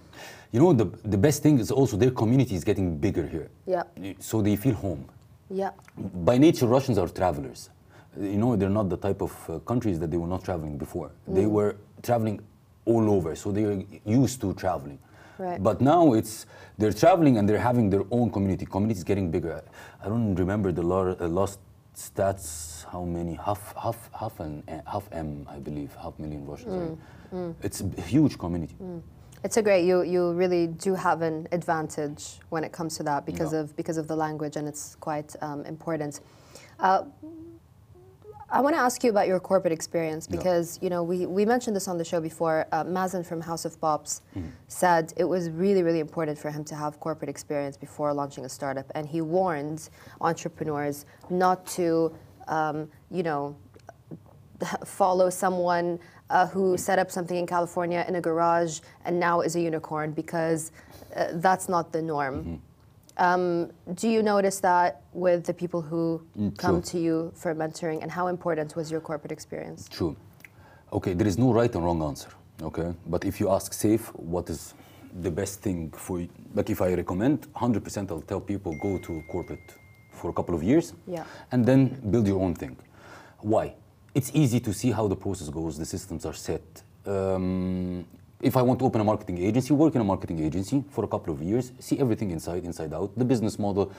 [0.53, 3.51] You know, the, the best thing is also their community is getting bigger here.
[3.66, 3.82] Yeah.
[4.20, 5.05] So they feel home.
[5.51, 5.70] Yeah.
[5.96, 7.70] By nature, Russians are travelers.
[8.18, 11.11] You know, they're not the type of uh, countries that they were not traveling before.
[11.28, 11.51] They Mm.
[11.51, 12.40] were traveling
[12.84, 14.98] all over, so they're used to traveling.
[15.38, 15.62] Right.
[15.62, 16.46] But now it's
[16.78, 18.66] they're traveling and they're having their own community.
[18.66, 19.62] Community is getting bigger.
[20.03, 21.59] I don't remember the lar- uh, last
[21.94, 22.84] stats.
[22.92, 23.34] How many?
[23.34, 26.98] Half, half, half an, half M, I believe, half million Russians.
[27.32, 27.46] Mm.
[27.46, 27.55] Right?
[27.62, 28.74] It's a huge community.
[29.43, 29.86] It's a great.
[29.86, 33.61] You you really do have an advantage when it comes to that because Yeah.
[33.61, 36.20] of because of the language, and it's quite um, important.
[36.78, 37.05] Uh,
[38.53, 40.36] I want to ask you about your corporate experience Yeah.
[40.36, 42.66] because you know we, we mentioned this on the show before.
[42.72, 44.49] Uh, Mazen from House of Pops Mm-hmm.
[44.68, 48.49] said it was really really important for him to have corporate experience before launching a
[48.49, 49.88] startup, and he warned
[50.20, 52.12] entrepreneurs not to
[52.49, 53.57] um, you know
[54.84, 55.99] follow someone
[56.31, 60.12] uh, who set up something in California in a garage and now is a unicorn
[60.12, 60.72] because
[61.16, 62.62] uh, that's not the norm.
[63.16, 66.91] Um, do you notice that with the people who Mm, come true.
[66.93, 69.89] to you for mentoring, and how important was your corporate experience?
[69.89, 70.16] True.
[70.93, 72.31] Okay, there is no right and wrong answer.
[72.62, 74.03] Okay, but if you ask Saif,
[74.35, 74.74] what is
[75.22, 76.28] the best thing for you?
[76.55, 79.68] Like if I recommend, 100% I'll tell people go to corporate
[80.12, 81.24] for a couple of years, Yeah.
[81.53, 82.76] and then build your own thing.
[83.41, 83.74] Why?
[84.15, 85.79] It's easy to see how the process goes.
[85.79, 86.83] The systems are set.
[87.07, 88.05] Um,
[88.41, 91.09] if I want to open a marketing agency, work in a marketing agency for a
[91.09, 93.93] couple of years, see everything inside, inside out, the business model,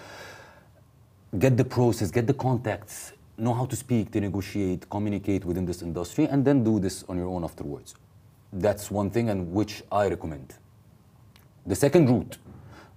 [1.37, 5.81] get the process, get the contacts, know how to speak, to negotiate, communicate within this
[5.81, 7.95] industry, and then do this on your own afterwards.
[8.51, 10.55] That's one thing, and which I recommend.
[11.65, 12.37] The second route,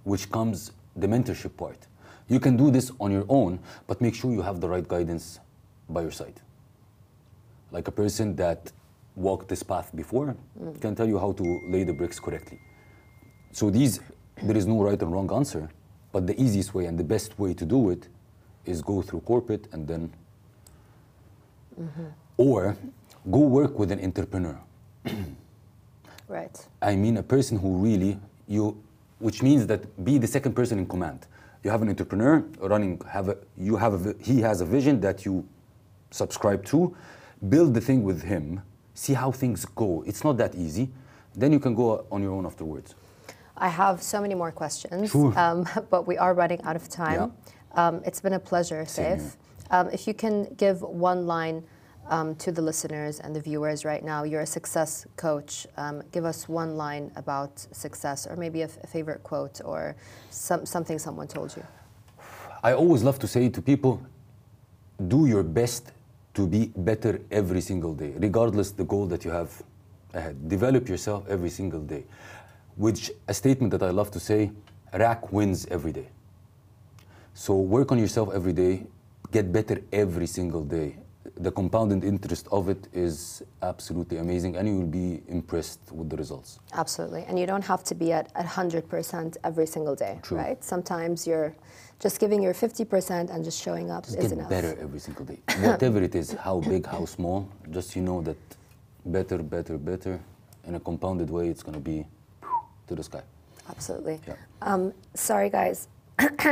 [0.03, 1.77] which comes the mentorship part,
[2.27, 5.39] you can do this on your own, but make sure you have the right guidance
[5.87, 6.41] by your side.
[7.75, 8.71] Like a person that
[9.17, 10.33] walked this path before
[10.79, 12.57] can tell you how to lay the bricks correctly.
[13.51, 13.99] So these,
[14.41, 15.69] there is no right and wrong answer,
[16.13, 18.07] but the easiest way and the best way to do it
[18.63, 20.13] is go through corporate and then,
[21.77, 22.05] mm-hmm.
[22.37, 22.77] or
[23.29, 24.57] go work with an entrepreneur.
[26.27, 26.57] Right.
[26.81, 28.17] I mean a person who really
[28.47, 28.81] you,
[29.19, 31.27] which means that be the second person in command.
[31.63, 32.99] You have an entrepreneur running.
[33.07, 35.47] Have a you have a, he has a vision that you
[36.09, 36.95] subscribe to.
[37.49, 38.61] Build the thing with him.
[38.93, 40.03] See how things go.
[40.07, 40.89] It's not that easy.
[41.35, 42.95] Then you can go on your own afterwards.
[43.57, 45.37] I have so many more questions, Sure.
[45.37, 47.31] um, but we are running out of time.
[47.73, 49.35] Um, it's been a pleasure, Saif.
[49.71, 51.63] Um, if you can give one line
[52.09, 55.65] um, to the listeners and the viewers right now, you're a success coach.
[55.77, 59.95] Um, give us one line about success, or maybe a, f- a favorite quote, or
[60.29, 61.63] some, something someone told you.
[62.63, 64.01] I always love to say to people,
[65.07, 65.91] do your best
[66.35, 69.63] to be better every single day, regardless the goal that you have
[70.13, 70.47] ahead.
[70.47, 72.05] Develop yourself every single day.
[72.75, 74.51] Which a statement that I love to say,
[74.93, 76.09] rack wins every day.
[77.33, 78.85] So work on yourself every day,
[79.31, 80.97] get better every single day.
[81.37, 86.15] The compounded interest of it is absolutely amazing, and you will be impressed with the
[86.15, 86.59] results.
[86.73, 87.25] Absolutely.
[87.27, 90.37] And you don't have to be at, at 100% every single day, True.
[90.37, 90.63] right?
[90.63, 91.53] Sometimes you're
[91.99, 94.49] just giving your 50% and just showing up Just is get enough.
[94.49, 95.39] better every single day.
[95.59, 98.37] Whatever it is, how big, how small, just you know that
[99.05, 100.21] better, better, better,
[100.65, 102.05] in a compounded way, it's going to be
[102.87, 103.21] to the sky.
[103.69, 104.21] Absolutely.
[104.25, 104.35] Yeah.
[104.61, 105.89] Um, sorry, guys.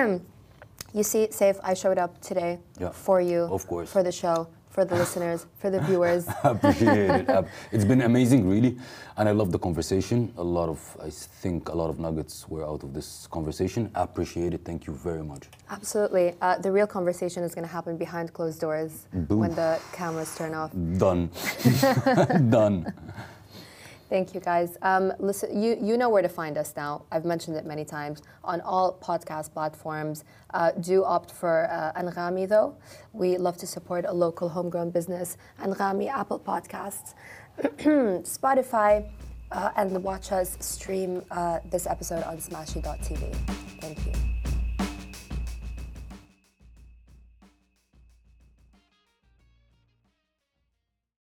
[0.94, 3.90] you see, Saif, I showed up today Yeah, for you, of course.
[3.92, 6.28] for the show, for the listeners, for the viewers.
[6.44, 7.46] Appreciate it.
[7.72, 8.76] It's been amazing, really,
[9.18, 10.34] and I love the conversation.
[10.38, 13.92] A lot of, I think, a lot of nuggets were out of this conversation.
[13.94, 14.62] I Appreciate it.
[14.66, 15.44] Thank you very much.
[15.70, 16.36] Absolutely.
[16.42, 20.54] Uh, the real conversation is going to happen behind closed doors when the cameras turn
[20.54, 20.72] off.
[20.98, 21.30] Done.
[22.50, 22.94] Done.
[24.14, 24.78] Thank you, guys.
[24.84, 27.02] Um, listen, you, you know where to find us now.
[27.12, 30.24] I've mentioned it many times on all podcast platforms.
[30.54, 32.78] Uh, do opt for uh, Anghami, though.
[33.12, 35.38] We love to support a local homegrown business.
[35.60, 37.16] Anghami, Apple Podcasts.
[37.58, 39.10] Spotify,
[39.52, 43.34] uh, and watch us stream uh, this episode on smashi.tv.
[43.82, 44.23] Thank you.